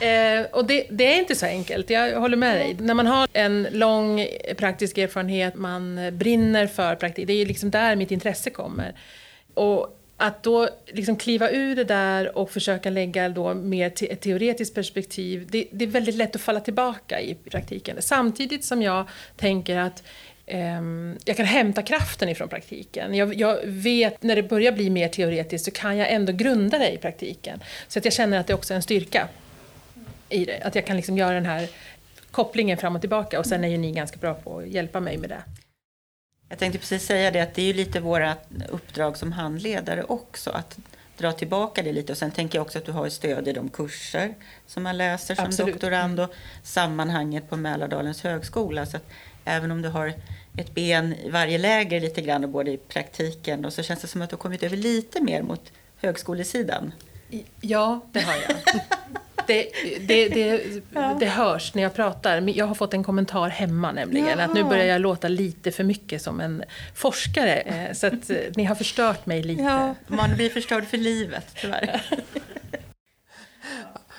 Eh, 0.00 0.46
och 0.52 0.64
det, 0.64 0.86
det, 0.90 1.14
är 1.14 1.18
inte 1.18 1.34
så 1.34 1.46
enkelt, 1.46 1.90
jag 1.90 2.20
håller 2.20 2.36
med 2.36 2.56
dig. 2.56 2.76
När 2.80 2.94
man 2.94 3.06
har 3.06 3.28
en 3.32 3.68
lång 3.72 4.26
praktisk 4.56 4.98
erfarenhet, 4.98 5.54
man 5.54 6.00
brinner 6.12 6.66
för 6.66 6.94
praktik, 6.94 7.26
det 7.26 7.32
är 7.32 7.36
ju 7.36 7.44
liksom 7.44 7.70
där 7.70 7.96
mitt 7.96 8.10
intresse 8.10 8.50
kommer. 8.50 8.94
Och 9.54 10.00
att 10.20 10.42
då 10.42 10.68
liksom 10.86 11.16
kliva 11.16 11.50
ur 11.50 11.76
det 11.76 11.84
där 11.84 12.38
och 12.38 12.50
försöka 12.50 12.90
lägga 12.90 13.28
då 13.28 13.54
mer 13.54 13.90
te 13.90 14.12
ett 14.12 14.20
teoretiskt 14.20 14.74
perspektiv, 14.74 15.46
det, 15.50 15.66
det, 15.72 15.84
är 15.84 15.88
väldigt 15.88 16.14
lätt 16.14 16.36
att 16.36 16.42
falla 16.42 16.60
tillbaka 16.60 17.20
i 17.20 17.34
praktiken. 17.34 17.96
Samtidigt 18.00 18.64
som 18.64 18.82
jag 18.82 19.08
tänker 19.36 19.76
att 19.76 20.02
jag 21.24 21.36
kan 21.36 21.46
hämta 21.46 21.82
kraften 21.82 22.28
ifrån 22.28 22.48
praktiken. 22.48 23.14
Jag, 23.14 23.34
jag, 23.34 23.58
vet 23.64 24.22
när 24.22 24.36
det 24.36 24.42
börjar 24.42 24.72
bli 24.72 24.90
mer 24.90 25.08
teoretiskt 25.08 25.64
så 25.64 25.70
kan 25.70 25.96
jag 25.96 26.12
ändå 26.12 26.32
grunda 26.32 26.78
det 26.78 26.90
i 26.90 26.98
praktiken. 26.98 27.62
Så 27.88 27.98
att 27.98 28.04
jag 28.04 28.14
känner 28.14 28.38
att 28.38 28.46
det 28.46 28.54
också 28.54 28.74
är 28.74 28.76
en 28.76 28.82
styrka 28.82 29.28
i 30.28 30.44
det. 30.44 30.62
Att 30.62 30.74
jag 30.74 30.86
kan 30.86 30.96
liksom 30.96 31.18
göra 31.18 31.34
den 31.34 31.46
här 31.46 31.68
kopplingen 32.30 32.78
fram 32.78 32.94
och 32.94 33.00
tillbaka 33.00 33.38
och 33.38 33.46
sen 33.46 33.64
är 33.64 33.68
ju 33.68 33.76
ni 33.76 33.92
ganska 33.92 34.16
bra 34.16 34.34
på 34.34 34.58
att 34.58 34.68
hjälpa 34.68 35.00
mig 35.00 35.18
med 35.18 35.30
det. 35.30 35.42
Jag 36.48 36.58
tänkte 36.58 36.78
precis 36.78 37.06
säga 37.06 37.30
det 37.30 37.40
att 37.40 37.54
det 37.54 37.62
är 37.62 37.66
ju 37.66 37.72
lite 37.72 38.00
våra 38.00 38.36
uppdrag 38.68 39.16
som 39.16 39.32
handledare 39.32 40.02
också. 40.02 40.50
Att 40.50 40.78
dra 41.20 41.32
tillbaka 41.32 41.82
det 41.82 41.92
lite. 41.92 42.12
Och 42.12 42.18
sen 42.18 42.30
tänker 42.30 42.58
jag 42.58 42.66
också 42.66 42.78
att 42.78 42.84
du 42.84 42.92
har 42.92 43.08
stöd 43.08 43.48
i 43.48 43.52
de 43.52 43.68
kurser 43.68 44.34
som 44.66 44.82
man 44.82 44.96
läser 44.96 45.34
som 45.34 45.44
Absolut. 45.44 45.74
doktorand 45.74 46.20
och 46.20 46.34
sammanhanget 46.62 47.50
på 47.50 47.56
Mälardalens 47.56 48.22
högskola. 48.22 48.86
Så 48.86 48.96
att 48.96 49.10
även 49.44 49.70
om 49.70 49.82
du 49.82 49.88
har 49.88 50.14
ett 50.56 50.74
ben 50.74 51.14
i 51.14 51.30
varje 51.30 51.58
läger 51.58 52.00
lite 52.00 52.20
grann 52.20 52.44
och 52.44 52.50
både 52.50 52.70
i 52.70 52.76
praktiken 52.76 53.64
och 53.64 53.72
så 53.72 53.82
känns 53.82 54.00
det 54.00 54.06
som 54.06 54.22
att 54.22 54.30
du 54.30 54.36
har 54.36 54.40
kommit 54.40 54.62
över 54.62 54.76
lite 54.76 55.20
mer 55.20 55.42
mot 55.42 55.72
högskolesidan. 55.96 56.92
Ja, 57.60 58.00
det 58.12 58.20
har 58.20 58.34
jag. 58.34 58.56
Det, 59.46 59.68
det, 60.00 60.28
det, 60.28 60.62
ja. 60.94 61.16
det 61.20 61.26
hörs 61.26 61.74
när 61.74 61.82
jag 61.82 61.94
pratar. 61.94 62.48
Jag 62.56 62.66
har 62.66 62.74
fått 62.74 62.94
en 62.94 63.04
kommentar 63.04 63.48
hemma 63.48 63.92
nämligen. 63.92 64.28
Jaha. 64.28 64.44
Att 64.44 64.54
nu 64.54 64.64
börjar 64.64 64.84
jag 64.84 65.00
låta 65.00 65.28
lite 65.28 65.72
för 65.72 65.84
mycket 65.84 66.22
som 66.22 66.40
en 66.40 66.64
forskare. 66.94 67.54
Eh, 67.54 67.92
så 67.92 68.06
att 68.06 68.30
eh, 68.30 68.36
ni 68.56 68.64
har 68.64 68.74
förstört 68.74 69.26
mig 69.26 69.42
lite. 69.42 69.62
Ja, 69.62 69.94
man 70.06 70.34
blir 70.34 70.50
förstörd 70.50 70.84
för 70.84 70.96
livet 70.96 71.46
tyvärr. 71.60 72.02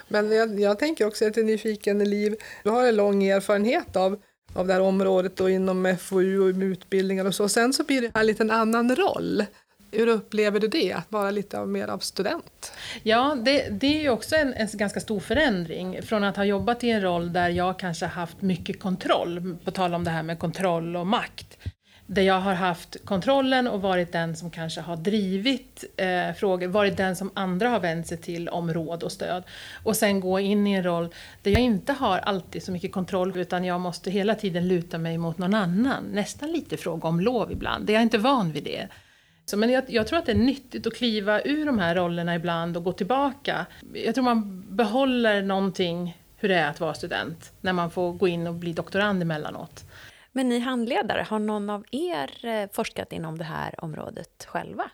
Men 0.08 0.32
jag, 0.32 0.60
jag 0.60 0.80
tänker 0.80 1.08
också 1.08 1.28
att 1.28 1.38
är 1.38 1.44
nyfiken, 1.44 2.04
Liv. 2.04 2.36
Du 2.64 2.70
har 2.70 2.88
en 2.88 2.96
lång 2.96 3.24
erfarenhet 3.24 3.96
av 3.96 4.22
av 4.56 4.68
det 4.68 4.74
här 4.74 4.82
området 4.82 5.40
och 5.40 5.52
inom 5.52 5.98
FoU 6.00 6.40
och 6.40 6.56
utbildningar 6.64 7.26
och 7.26 7.36
så. 7.36 7.50
Sen 7.50 7.74
så 7.74 7.84
blir 7.84 8.02
det 8.02 8.12
här 8.14 8.24
lite 8.24 8.54
annan 8.54 8.96
roll. 8.96 9.46
Hur 9.92 10.08
upplever 10.08 10.60
du 10.60 10.68
det, 10.68 10.94
att 10.94 11.12
vara 11.12 11.32
lite 11.32 11.60
av, 11.60 11.68
mer 11.68 11.88
av 11.88 12.00
student? 12.00 12.72
Ja, 13.04 13.38
det, 13.46 13.70
det 13.70 13.88
är 13.88 14.02
ju 14.02 14.10
också 14.10 14.36
en, 14.36 14.54
en, 14.54 14.68
ganska 14.74 15.00
stor 15.00 15.20
förändring. 15.20 16.02
Från 16.02 16.24
att 16.24 16.38
ha 16.38 16.46
jobbat 16.46 16.84
i 16.84 16.90
en 16.90 17.02
roll 17.02 17.34
där 17.34 17.50
jag 17.50 17.80
kanske 17.80 18.06
haft 18.06 18.42
mycket 18.42 18.80
kontroll, 18.80 19.58
på 19.66 19.72
tal 19.72 19.94
om 19.94 20.04
det 20.04 20.12
här 20.12 20.24
med 20.24 20.40
kontroll 20.40 20.96
och 20.96 21.08
makt. 21.08 21.58
Där 22.14 22.22
jag 22.22 22.40
har 22.40 22.54
haft 22.54 23.06
kontrollen 23.06 23.68
och 23.68 23.82
varit 23.82 24.12
den 24.12 24.36
som 24.36 24.52
kanske 24.52 24.82
har 24.82 24.96
drivit 24.96 25.84
eh, 25.98 26.34
frågor, 26.34 26.68
varit 26.68 26.98
den 26.98 27.16
som 27.16 27.32
andra 27.34 27.70
har 27.70 27.80
vänt 27.80 28.08
sig 28.08 28.18
till 28.18 28.50
om 28.50 28.74
råd 28.74 29.04
och 29.04 29.12
stöd. 29.12 29.44
Och 29.84 29.96
sen 29.96 30.20
gå 30.20 30.40
in 30.40 30.68
i 30.68 30.74
en 30.74 30.84
roll 30.84 31.14
där 31.42 31.52
jag 31.52 31.62
inte 31.62 31.94
har 31.94 32.18
alltid 32.18 32.64
så 32.64 32.72
mycket 32.72 32.92
kontroll 32.92 33.38
utan 33.38 33.66
jag 33.66 33.82
måste 33.82 34.12
hela 34.12 34.36
tiden 34.36 34.68
luta 34.68 34.98
mig 34.98 35.18
mot 35.18 35.38
någon 35.38 35.54
annan. 35.54 36.04
Nästan 36.04 36.52
lite 36.52 36.78
fråga 36.78 37.08
om 37.08 37.20
lov 37.20 37.52
ibland, 37.52 37.90
Jag 37.90 37.98
är 37.98 38.04
inte 38.04 38.18
van 38.18 38.52
vid 38.52 38.64
det. 38.64 38.88
Så, 39.46 39.58
men 39.58 39.70
jag, 39.70 39.84
jag, 39.88 40.08
tror 40.08 40.20
att 40.20 40.26
det 40.26 40.32
är 40.32 40.36
nyttigt 40.36 40.88
att 40.88 40.96
kliva 40.96 41.42
ur 41.42 41.66
de 41.66 41.80
här 41.80 41.96
rollerna 41.96 42.36
ibland 42.36 42.78
och 42.78 42.84
gå 42.84 42.92
tillbaka. 42.94 43.66
Jag 43.94 44.16
tror 44.16 44.24
man 44.24 44.66
behåller 44.76 45.42
någonting 45.42 46.18
hur 46.38 46.50
det 46.50 46.56
är 46.56 46.70
att 46.70 46.80
vara 46.80 46.94
student 46.94 47.52
när 47.62 47.74
man 47.74 47.92
får 47.92 48.14
gå 48.14 48.28
in 48.28 48.48
och 48.48 48.54
bli 48.54 48.74
doktorand 48.74 49.22
emellanåt. 49.22 49.84
Men 50.32 50.50
ni 50.50 50.60
handledare, 50.60 51.26
har 51.30 51.40
någon 51.40 51.70
av 51.70 51.86
er 51.92 52.46
eh, 52.46 52.70
forskat 52.74 53.14
inom 53.14 53.38
det 53.38 53.44
här 53.44 53.84
området 53.84 54.46
själva? 54.48 54.92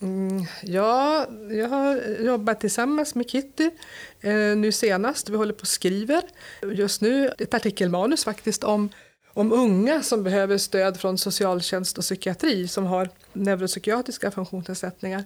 Mm, 0.00 0.44
ja, 0.62 1.26
jag 1.50 1.68
har 1.68 2.20
jobbat 2.24 2.60
tillsammans 2.60 3.14
med 3.14 3.30
Kitty 3.30 3.70
eh, 4.20 4.56
nu 4.56 4.72
senast. 4.72 5.28
Vi 5.28 5.36
håller 5.36 5.52
på 5.52 5.60
och 5.60 5.68
skriver 5.68 6.22
just 6.62 7.00
nu 7.00 7.32
ett 7.38 7.54
artikelmanus 7.54 8.24
faktiskt 8.24 8.64
om 8.64 8.90
om 9.38 9.52
unga 9.52 10.02
som 10.02 10.22
behöver 10.22 10.58
stöd 10.58 11.00
från 11.00 11.18
socialtjänst 11.18 11.98
och 11.98 12.04
psykiatri 12.04 12.68
som 12.68 12.86
har 12.86 13.08
neuropsykiatriska 13.32 14.30
funktionsnedsättningar. 14.30 15.24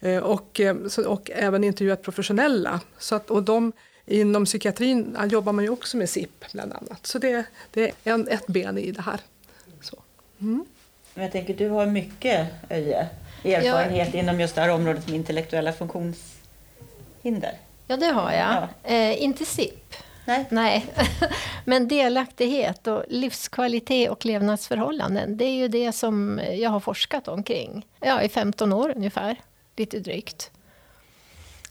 Eh, 0.00 0.22
och, 0.22 0.60
eh, 0.60 0.76
och 1.06 1.30
även 1.30 1.64
intervjuat 1.64 2.02
professionella. 2.02 2.80
Så 2.98 3.14
att, 3.14 3.30
och 3.30 3.42
de, 3.42 3.72
inom 4.06 4.44
psykiatrin 4.44 5.16
jobbar 5.30 5.52
man 5.52 5.64
ju 5.64 5.70
också 5.70 5.96
med 5.96 6.10
SIP 6.10 6.52
bland 6.52 6.72
annat. 6.72 7.06
Så 7.06 7.18
det, 7.18 7.44
det 7.70 7.84
är 7.84 7.92
en, 8.04 8.28
ett 8.28 8.46
ben 8.46 8.78
i 8.78 8.90
det 8.90 9.02
här. 9.02 9.20
Så. 9.80 9.96
Mm. 10.40 10.64
Jag 11.14 11.32
tänker, 11.32 11.54
du 11.54 11.68
har 11.68 11.86
mycket 11.86 12.48
Öje, 12.70 13.08
erfarenhet 13.44 14.08
ja. 14.14 14.20
inom 14.20 14.40
just 14.40 14.54
det 14.54 14.60
här 14.60 14.68
området 14.68 15.06
med 15.06 15.16
intellektuella 15.16 15.72
funktionshinder. 15.72 17.58
Ja, 17.86 17.96
det 17.96 18.06
har 18.06 18.32
jag. 18.32 18.68
Ja. 18.82 18.90
Eh, 18.90 19.22
inte 19.22 19.44
SIP. 19.44 19.94
Nej. 20.26 20.46
Nej. 20.50 20.86
Men 21.64 21.88
delaktighet 21.88 22.86
och 22.86 23.04
livskvalitet 23.08 24.10
och 24.10 24.26
levnadsförhållanden, 24.26 25.36
det 25.36 25.44
är 25.44 25.54
ju 25.54 25.68
det 25.68 25.92
som 25.92 26.40
jag 26.52 26.70
har 26.70 26.80
forskat 26.80 27.28
omkring. 27.28 27.86
Ja, 28.00 28.22
i 28.22 28.28
15 28.28 28.72
år 28.72 28.92
ungefär, 28.96 29.36
lite 29.76 29.98
drygt. 29.98 30.50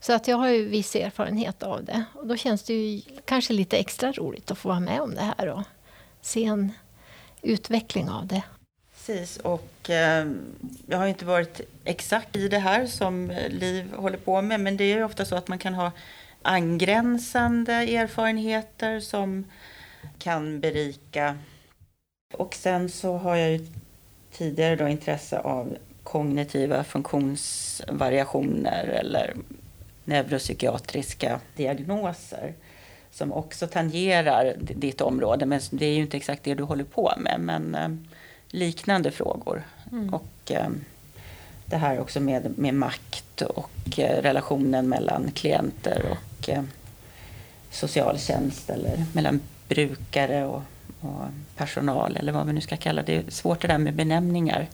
Så 0.05 0.13
att 0.13 0.27
jag 0.27 0.37
har 0.37 0.49
ju 0.49 0.65
viss 0.65 0.95
erfarenhet 0.95 1.63
av 1.63 1.83
det. 1.83 2.03
Och 2.13 2.27
då 2.27 2.35
känns 2.35 2.63
det 2.63 2.73
ju 2.73 3.01
kanske 3.25 3.53
lite 3.53 3.77
extra 3.77 4.11
roligt 4.11 4.51
att 4.51 4.57
få 4.57 4.69
vara 4.69 4.79
med 4.79 5.01
om 5.01 5.15
det 5.15 5.33
här 5.37 5.47
och 5.47 5.63
se 6.21 6.45
en 6.45 6.71
utveckling 7.41 8.09
av 8.09 8.27
det. 8.27 8.43
Precis, 8.93 9.37
och 9.37 9.89
eh, 9.89 10.27
jag 10.87 10.97
har 10.97 11.07
inte 11.07 11.25
varit 11.25 11.61
exakt 11.83 12.35
i 12.35 12.47
det 12.47 12.59
här 12.59 12.85
som 12.85 13.31
Liv 13.49 13.93
håller 13.95 14.17
på 14.17 14.41
med, 14.41 14.59
men 14.59 14.77
det 14.77 14.83
är 14.83 14.97
ju 14.97 15.03
ofta 15.03 15.25
så 15.25 15.35
att 15.35 15.47
man 15.47 15.59
kan 15.59 15.73
ha 15.73 15.91
angränsande 16.41 17.73
erfarenheter 17.73 18.99
som 18.99 19.45
kan 20.17 20.59
berika. 20.59 21.37
Och 22.33 22.55
sen 22.55 22.89
så 22.89 23.17
har 23.17 23.35
jag 23.35 23.51
ju 23.51 23.67
tidigare 24.31 24.75
då 24.75 24.87
intresse 24.87 25.39
av 25.39 25.77
kognitiva 26.03 26.83
funktionsvariationer 26.83 28.83
eller 28.83 29.35
neuropsykiatriska 30.05 31.39
diagnoser 31.55 32.53
som 33.11 33.33
också 33.33 33.67
tangerar 33.67 34.55
ditt 34.57 35.01
område. 35.01 35.45
Men 35.45 35.61
det 35.69 35.85
är 35.85 35.93
ju 35.93 36.01
inte 36.01 36.17
exakt 36.17 36.43
det 36.43 36.53
du 36.53 36.63
håller 36.63 36.83
på 36.83 37.13
med. 37.17 37.39
Men 37.39 37.75
eh, 37.75 37.89
liknande 38.47 39.11
frågor. 39.11 39.63
Mm. 39.91 40.13
Och 40.13 40.51
eh, 40.51 40.67
det 41.65 41.77
här 41.77 41.99
också 41.99 42.19
med, 42.19 42.57
med 42.57 42.73
makt 42.73 43.41
och 43.41 43.99
eh, 43.99 44.21
relationen 44.21 44.89
mellan 44.89 45.31
klienter 45.31 46.05
och 46.11 46.49
socialtjänst 47.71 48.69
eller 48.69 49.05
mellan 49.13 49.39
brukare 49.67 50.45
och, 50.45 50.61
och, 51.01 51.23
personal 51.55 52.17
eller 52.17 52.31
vad 52.31 52.47
vi 52.47 52.53
nu 52.53 52.61
ska 52.61 52.77
kalla 52.77 53.01
det. 53.01 53.11
Det 53.11 53.27
är 53.27 53.31
svårt 53.31 53.61
det 53.61 53.67
där 53.67 53.77
med 53.77 53.93
benämningar. 53.93 54.67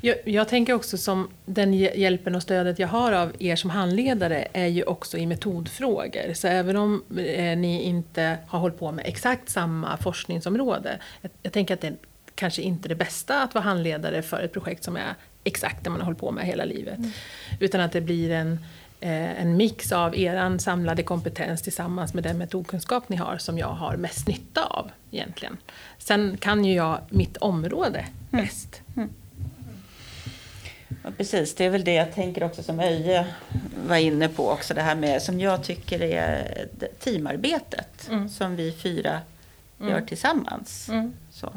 Jag, 0.00 0.16
jag, 0.24 0.48
tänker 0.48 0.72
också 0.72 0.98
som 0.98 1.28
den 1.46 1.74
hjälpen 1.74 2.34
och 2.34 2.42
stödet 2.42 2.78
jag 2.78 2.88
har 2.88 3.12
av 3.12 3.32
er 3.38 3.56
som 3.56 3.70
handledare 3.70 4.48
är 4.52 4.66
ju 4.66 4.82
också 4.82 5.18
i 5.18 5.26
metodfrågor. 5.26 6.34
Så 6.34 6.48
även 6.48 6.76
om 6.76 7.02
eh, 7.18 7.58
ni 7.58 7.82
inte 7.82 8.38
har 8.46 8.58
hållit 8.58 8.78
på 8.78 8.92
med 8.92 9.06
exakt 9.06 9.48
samma 9.48 9.96
forskningsområde. 9.96 10.98
Jag, 11.20 11.30
jag 11.42 11.52
tänker 11.52 11.74
att 11.74 11.80
det 11.80 11.94
kanske 12.34 12.62
inte 12.62 12.86
är 12.86 12.88
det 12.88 12.94
bästa 12.94 13.42
att 13.42 13.54
vara 13.54 13.64
handledare 13.64 14.22
för 14.22 14.42
ett 14.42 14.52
projekt 14.52 14.84
som 14.84 14.96
är 14.96 15.14
exakt 15.44 15.84
det 15.84 15.90
man 15.90 16.00
har 16.00 16.04
hållit 16.04 16.20
på 16.20 16.30
med 16.30 16.46
hela 16.46 16.64
livet. 16.64 16.98
Mm. 16.98 17.10
Utan 17.60 17.80
att 17.80 17.92
det 17.92 18.00
blir 18.00 18.30
en, 18.30 18.52
eh, 19.00 19.40
en 19.40 19.56
mix 19.56 19.92
av 19.92 20.16
er 20.16 20.58
samlade 20.58 21.02
kompetens 21.02 21.62
tillsammans 21.62 22.14
med 22.14 22.22
den 22.24 22.38
metodkunskap 22.38 23.08
ni 23.08 23.16
har 23.16 23.38
som 23.38 23.58
jag 23.58 23.68
har 23.68 23.96
mest 23.96 24.28
nytta 24.28 24.64
av 24.64 24.90
egentligen. 25.10 25.56
Sen 25.98 26.36
kan 26.40 26.64
ju 26.64 26.74
jag 26.74 27.00
mitt 27.10 27.36
område 27.36 28.06
mm. 28.32 28.44
bäst. 28.44 28.82
Mm. 28.96 29.10
Ja, 31.04 31.10
precis, 31.16 31.54
det 31.54 31.64
är 31.64 31.70
väl 31.70 31.84
det 31.84 31.94
jag 31.94 32.14
tänker 32.14 32.44
också 32.44 32.62
som 32.62 32.80
Öje 32.80 33.26
var 33.86 33.96
inne 33.96 34.28
på 34.28 34.50
också. 34.50 34.74
Det 34.74 34.80
här 34.80 34.94
med 34.94 35.22
som 35.22 35.40
jag 35.40 35.64
tycker 35.64 36.02
är 36.02 36.66
teamarbetet 36.98 38.08
mm. 38.10 38.28
som 38.28 38.56
vi 38.56 38.72
fyra 38.72 39.20
gör 39.80 39.88
mm. 39.88 40.06
tillsammans. 40.06 40.88
Mm. 40.88 41.12
Så. 41.30 41.52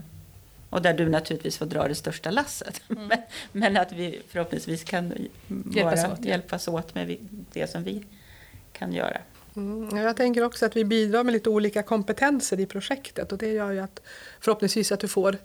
Och 0.70 0.82
där 0.82 0.94
du 0.94 1.10
naturligtvis 1.10 1.58
får 1.58 1.66
dra 1.66 1.88
det 1.88 1.96
största 1.96 2.32
lasset. 2.32 2.82
Mm. 2.90 3.08
men, 3.08 3.20
men, 3.52 3.78
att 3.78 3.92
vi 3.92 4.22
förhoppningsvis 4.28 4.84
kan 4.84 5.14
hjälpas, 5.76 6.06
åt, 6.06 6.26
hjälpas 6.26 6.68
åt 6.68 6.96
med 6.96 7.18
det 7.54 7.68
som 7.68 7.84
vi 7.84 8.04
kan 8.72 8.94
göra. 8.94 9.18
Mm, 9.56 9.98
jag 9.98 10.18
tänker 10.18 10.44
också 10.44 10.66
att 10.66 10.76
vi 10.76 10.86
bidrar 10.86 11.24
med 11.24 11.34
lite 11.34 11.50
olika 11.50 11.84
kompetenser 11.84 12.60
i 12.60 12.66
projektet 12.66 13.32
och 13.32 13.38
det 13.38 13.48
gör 13.48 13.72
ju 13.72 13.80
att 13.80 14.02
förhoppningsvis 14.40 14.92
att 14.92 15.00
du 15.00 15.08
får 15.08 15.38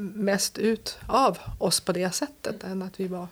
mest 0.00 0.58
ut 0.58 0.98
av 1.06 1.38
oss 1.58 1.80
på 1.80 1.92
det 1.92 2.10
sättet 2.10 2.64
än 2.64 2.82
att 2.82 3.00
vi 3.00 3.08
var, 3.08 3.28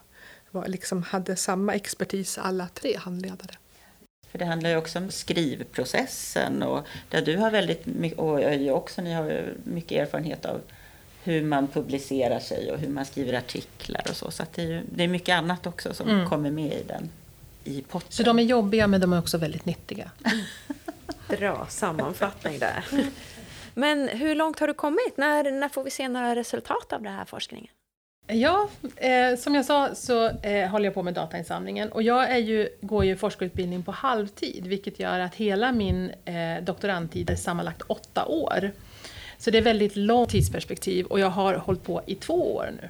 var 0.50 0.66
liksom 0.66 1.02
hade 1.02 1.36
samma 1.36 1.74
expertis 1.74 2.38
alla 2.38 2.68
tre 2.74 2.96
handledare. 2.96 3.54
För 4.30 4.38
det 4.38 4.44
handlar 4.44 4.70
ju 4.70 4.76
också 4.76 4.98
om 4.98 5.10
skrivprocessen 5.10 6.62
och 6.62 6.86
där 7.10 7.22
du 7.22 7.36
har 7.36 7.50
väldigt 7.50 7.86
mycket, 7.86 8.18
och 8.18 8.40
jag 8.40 8.76
också, 8.76 9.02
ni 9.02 9.12
har 9.12 9.54
mycket 9.64 9.92
erfarenhet 9.92 10.44
av 10.44 10.60
hur 11.22 11.42
man 11.42 11.68
publicerar 11.68 12.40
sig 12.40 12.72
och 12.72 12.78
hur 12.78 12.88
man 12.88 13.04
skriver 13.04 13.32
artiklar 13.32 14.06
och 14.10 14.16
så. 14.16 14.30
Så 14.30 14.42
det, 14.54 14.62
är 14.62 14.66
ju, 14.66 14.82
det 14.94 15.04
är 15.04 15.08
mycket 15.08 15.34
annat 15.34 15.66
också 15.66 15.94
som 15.94 16.08
mm. 16.08 16.28
kommer 16.28 16.50
med 16.50 16.72
i 16.72 16.82
den 16.88 17.10
i 17.64 17.82
potten. 17.82 18.12
Så 18.12 18.22
de 18.22 18.38
är 18.38 18.42
jobbiga 18.42 18.86
men 18.86 19.00
de 19.00 19.12
är 19.12 19.18
också 19.18 19.38
väldigt 19.38 19.64
nyttiga. 19.64 20.10
Bra 21.28 21.66
sammanfattning 21.70 22.58
där. 22.58 22.84
Men 23.74 24.08
hur 24.08 24.34
långt 24.34 24.58
har 24.58 24.66
du 24.66 24.74
kommit? 24.74 25.16
När, 25.16 25.50
när 25.50 25.68
får 25.68 25.84
vi 25.84 25.90
se 25.90 26.08
några 26.08 26.34
resultat 26.34 26.92
av 26.92 27.02
den 27.02 27.12
här 27.12 27.24
forskningen? 27.24 27.70
Ja, 28.26 28.68
eh, 28.96 29.36
som 29.38 29.54
jag 29.54 29.64
sa 29.64 29.94
så 29.94 30.28
eh, 30.28 30.68
håller 30.68 30.84
jag 30.84 30.94
på 30.94 31.02
med 31.02 31.14
datainsamlingen 31.14 31.92
och 31.92 32.02
jag 32.02 32.30
är 32.30 32.38
ju, 32.38 32.68
går 32.80 33.04
ju 33.04 33.16
forskarutbildning 33.16 33.82
på 33.82 33.92
halvtid 33.92 34.66
vilket 34.66 34.98
gör 34.98 35.20
att 35.20 35.34
hela 35.34 35.72
min 35.72 36.10
eh, 36.24 36.62
doktorandtid 36.62 37.30
är 37.30 37.36
sammanlagt 37.36 37.82
åtta 37.86 38.26
år. 38.26 38.70
Så 39.38 39.50
det 39.50 39.58
är 39.58 39.62
väldigt 39.62 39.96
långt 39.96 40.30
tidsperspektiv 40.30 41.06
och 41.06 41.20
jag 41.20 41.30
har 41.30 41.54
hållit 41.54 41.82
på 41.82 42.02
i 42.06 42.14
två 42.14 42.54
år 42.54 42.70
nu. 42.82 42.88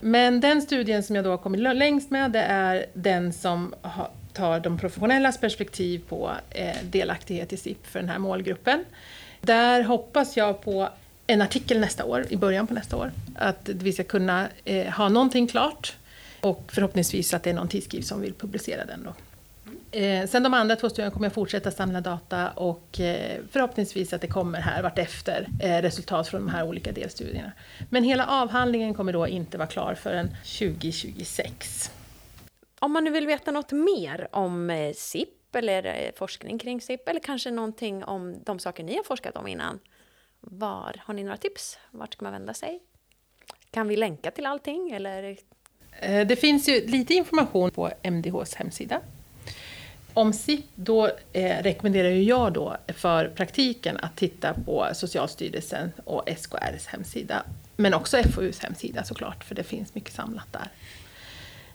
Men 0.00 0.40
den 0.40 0.62
studien 0.62 1.02
som 1.02 1.16
jag 1.16 1.24
då 1.24 1.30
har 1.30 1.38
kommit 1.38 1.60
längst 1.60 2.10
med 2.10 2.30
det 2.30 2.42
är 2.42 2.86
den 2.92 3.32
som 3.32 3.74
tar 4.32 4.60
de 4.60 4.78
professionellas 4.78 5.38
perspektiv 5.38 6.02
på 6.08 6.30
eh, 6.50 6.76
delaktighet 6.82 7.52
i 7.52 7.56
SIP 7.56 7.86
för 7.86 8.00
den 8.00 8.08
här 8.08 8.18
målgruppen. 8.18 8.84
Där 9.40 9.82
hoppas 9.82 10.36
jag 10.36 10.60
på 10.60 10.88
en 11.26 11.42
artikel 11.42 11.80
nästa 11.80 12.04
år, 12.04 12.26
i 12.28 12.36
början 12.36 12.66
på 12.66 12.74
nästa 12.74 12.96
år. 12.96 13.12
Att 13.34 13.68
vi 13.68 13.92
ska 13.92 14.04
kunna 14.04 14.48
eh, 14.64 14.86
ha 14.86 15.08
någonting 15.08 15.46
klart 15.46 15.96
och 16.40 16.70
förhoppningsvis 16.72 17.34
att 17.34 17.42
det 17.42 17.50
är 17.50 17.54
någon 17.54 17.68
tidskrift 17.68 18.08
som 18.08 18.20
vill 18.20 18.34
publicera 18.34 18.84
den. 18.84 19.02
Då. 19.04 19.14
Eh, 19.98 20.26
sen 20.26 20.42
de 20.42 20.54
andra 20.54 20.76
två 20.76 20.88
studierna 20.88 21.10
kommer 21.12 21.26
jag 21.26 21.32
fortsätta 21.32 21.70
samla 21.70 22.00
data 22.00 22.50
och 22.50 23.00
eh, 23.00 23.40
förhoppningsvis 23.50 24.12
att 24.12 24.20
det 24.20 24.26
kommer 24.26 24.60
här 24.60 24.82
vartefter 24.82 25.48
eh, 25.60 25.82
resultat 25.82 26.28
från 26.28 26.40
de 26.40 26.50
här 26.50 26.66
olika 26.66 26.92
delstudierna. 26.92 27.52
Men 27.90 28.04
hela 28.04 28.26
avhandlingen 28.26 28.94
kommer 28.94 29.12
då 29.12 29.28
inte 29.28 29.58
vara 29.58 29.68
klar 29.68 29.94
förrän 29.94 30.28
2026. 30.28 31.90
Om 32.78 32.92
man 32.92 33.04
nu 33.04 33.10
vill 33.10 33.26
veta 33.26 33.50
något 33.50 33.72
mer 33.72 34.28
om 34.32 34.70
eh, 34.70 34.92
SIP 34.94 35.39
SIP 35.50 35.56
eller 35.56 35.84
eh, 35.84 36.12
forskning 36.16 36.58
kring 36.58 36.80
SIP 36.80 37.08
eller 37.08 37.20
kanske 37.20 37.50
någonting 37.50 38.04
om 38.04 38.42
de 38.44 38.58
saker 38.58 38.84
ni 38.84 38.96
har 38.96 39.04
forskat 39.04 39.36
om 39.36 39.46
innan. 39.46 39.78
Var 40.40 40.96
Har 41.04 41.14
ni 41.14 41.22
några 41.22 41.36
tips? 41.36 41.78
Vart 41.90 42.14
ska 42.14 42.24
man 42.24 42.32
vända 42.32 42.54
sig? 42.54 42.80
Kan 43.70 43.88
vi 43.88 43.96
länka 43.96 44.30
till 44.30 44.46
allting? 44.46 44.90
Eller? 44.90 45.36
Eh, 46.00 46.26
det 46.26 46.36
finns 46.36 46.68
ju 46.68 46.86
lite 46.86 47.14
information 47.14 47.70
på 47.70 47.90
MDHs 48.02 48.54
hemsida 48.54 49.00
om 50.14 50.32
SIP, 50.32 50.64
då 50.74 51.10
eh, 51.32 51.62
rekommenderar 51.62 52.08
jag 52.08 52.52
då 52.52 52.76
för 52.96 53.28
praktiken 53.28 53.96
att 53.96 54.16
titta 54.16 54.54
på 54.54 54.88
Socialstyrelsen 54.92 55.92
och 56.04 56.28
SKRs 56.36 56.86
hemsida. 56.86 57.42
Men 57.76 57.94
också 57.94 58.22
FoUs 58.22 58.58
hemsida 58.58 59.04
såklart, 59.04 59.44
för 59.44 59.54
det 59.54 59.64
finns 59.64 59.94
mycket 59.94 60.14
samlat 60.14 60.52
där. 60.52 60.68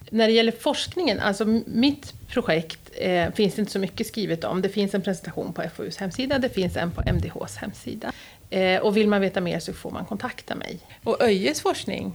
När 0.10 0.28
det 0.28 0.34
gäller 0.34 0.52
forskningen, 0.52 1.20
alltså 1.20 1.46
mitt 1.66 2.14
projekt 2.28 2.92
eh, 2.94 3.32
finns 3.32 3.56
det 3.56 3.60
inte 3.60 3.72
så 3.72 3.80
mycket 3.80 4.08
skrivet 4.08 4.44
om. 4.44 4.62
Det 4.62 4.70
finns 4.70 4.94
en 4.94 5.02
presentation 5.02 5.54
på 5.54 5.64
FoUs 5.76 5.98
hemsida, 5.98 6.40
det 6.40 6.50
finns 6.50 6.78
en 6.78 6.92
på 6.92 7.02
MDHs 7.02 7.58
hemsida. 7.58 8.12
Eh, 8.50 8.82
och 8.82 8.98
vill 8.98 9.08
man 9.08 9.22
veta 9.22 9.42
mer 9.42 9.60
så 9.60 9.74
får 9.74 9.92
man 9.92 10.06
kontakta 10.06 10.56
mig. 10.56 10.80
Och 11.04 11.22
Öjes 11.22 11.62
forskning, 11.62 12.14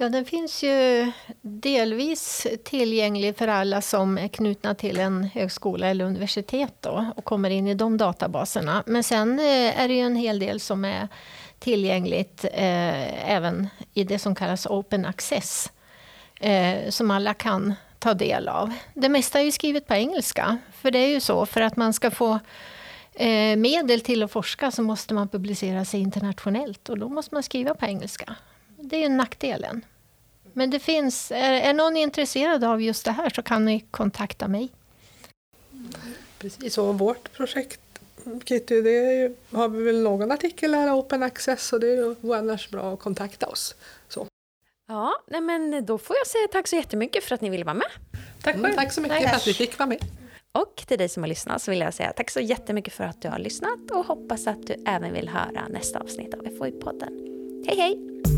Ja, 0.00 0.08
den 0.08 0.24
finns 0.24 0.62
ju 0.62 1.12
delvis 1.42 2.46
tillgänglig 2.64 3.36
för 3.36 3.48
alla 3.48 3.80
som 3.80 4.18
är 4.18 4.28
knutna 4.28 4.74
till 4.74 4.98
en 4.98 5.24
högskola 5.24 5.86
eller 5.86 6.04
universitet 6.04 6.72
då, 6.80 7.12
och 7.16 7.24
kommer 7.24 7.50
in 7.50 7.68
i 7.68 7.74
de 7.74 7.96
databaserna. 7.96 8.82
Men 8.86 9.04
sen 9.04 9.38
eh, 9.38 9.80
är 9.80 9.88
det 9.88 9.94
ju 9.94 10.00
en 10.00 10.16
hel 10.16 10.38
del 10.38 10.60
som 10.60 10.84
är 10.84 11.08
tillgängligt 11.58 12.44
eh, 12.44 13.30
även 13.32 13.68
i 13.94 14.04
det 14.04 14.18
som 14.18 14.34
kallas 14.34 14.66
open 14.66 15.04
access, 15.04 15.72
eh, 16.40 16.90
som 16.90 17.10
alla 17.10 17.34
kan 17.34 17.74
ta 17.98 18.14
del 18.14 18.48
av. 18.48 18.72
Det 18.94 19.08
mesta 19.08 19.40
är 19.40 19.44
ju 19.44 19.52
skrivet 19.52 19.86
på 19.86 19.94
engelska, 19.94 20.58
för 20.80 20.90
det 20.90 20.98
är 20.98 21.08
ju 21.08 21.20
så, 21.20 21.46
för 21.46 21.60
att 21.60 21.76
man 21.76 21.92
ska 21.92 22.10
få 22.10 22.38
eh, 23.14 23.56
medel 23.56 24.00
till 24.00 24.22
att 24.22 24.30
forska 24.30 24.70
så 24.70 24.82
måste 24.82 25.14
man 25.14 25.28
publicera 25.28 25.84
sig 25.84 26.00
internationellt 26.00 26.88
och 26.88 26.98
då 26.98 27.08
måste 27.08 27.34
man 27.34 27.42
skriva 27.42 27.74
på 27.74 27.86
engelska 27.86 28.36
det 28.80 29.04
är 29.04 29.08
nackdelen. 29.08 29.84
Men 30.52 30.70
det 30.70 30.78
finns, 30.78 31.30
är, 31.30 31.52
är 31.52 31.74
någon 31.74 31.96
intresserad 31.96 32.64
av 32.64 32.82
just 32.82 33.04
det 33.04 33.12
här 33.12 33.30
så 33.30 33.42
kan 33.42 33.64
ni 33.64 33.84
kontakta 33.90 34.48
mig. 34.48 34.68
Precis, 36.38 36.78
och 36.78 36.98
vårt 36.98 37.32
projekt 37.32 37.80
Kitty, 38.44 38.82
det 38.82 38.90
ju, 38.90 39.34
har 39.50 39.68
vi 39.68 39.82
väl 39.82 40.02
någon 40.02 40.32
artikel 40.32 40.74
här, 40.74 40.98
Open 40.98 41.22
Access, 41.22 41.72
och 41.72 41.80
det 41.80 42.22
går 42.22 42.36
annars 42.36 42.70
bra 42.70 42.92
att 42.92 42.98
kontakta 43.00 43.46
oss. 43.46 43.74
Ja, 44.88 45.12
nej 45.26 45.40
men 45.40 45.86
då 45.86 45.98
får 45.98 46.16
jag 46.16 46.26
säga 46.26 46.48
tack 46.52 46.66
så 46.68 46.76
jättemycket 46.76 47.24
för 47.24 47.34
att 47.34 47.40
ni 47.40 47.50
ville 47.50 47.64
vara 47.64 47.74
med. 47.74 47.86
Tack 48.42 48.54
Mm, 48.54 48.74
tack 48.74 48.92
så 48.92 49.00
mycket 49.00 49.18
tack. 49.18 49.28
för 49.30 49.36
att 49.36 49.46
vi 49.46 49.54
fick 49.54 49.78
vara 49.78 49.88
med. 49.88 49.98
Och 50.52 50.76
till 50.86 50.98
dig 50.98 51.08
som 51.08 51.22
har 51.22 51.28
lyssnat 51.28 51.62
så 51.62 51.70
vill 51.70 51.80
jag 51.80 51.94
säga 51.94 52.12
tack 52.12 52.30
så 52.30 52.40
jättemycket 52.40 52.92
för 52.92 53.04
att 53.04 53.22
du 53.22 53.28
har 53.28 53.38
lyssnat 53.38 53.90
och 53.90 54.06
hoppas 54.06 54.46
att 54.46 54.66
du 54.66 54.74
även 54.86 55.12
vill 55.12 55.28
höra 55.28 55.68
nästa 55.68 55.98
avsnitt 55.98 56.34
av 56.34 56.40
FoI-podden. 56.40 57.10
Hej 57.66 57.76
hej! 57.76 58.37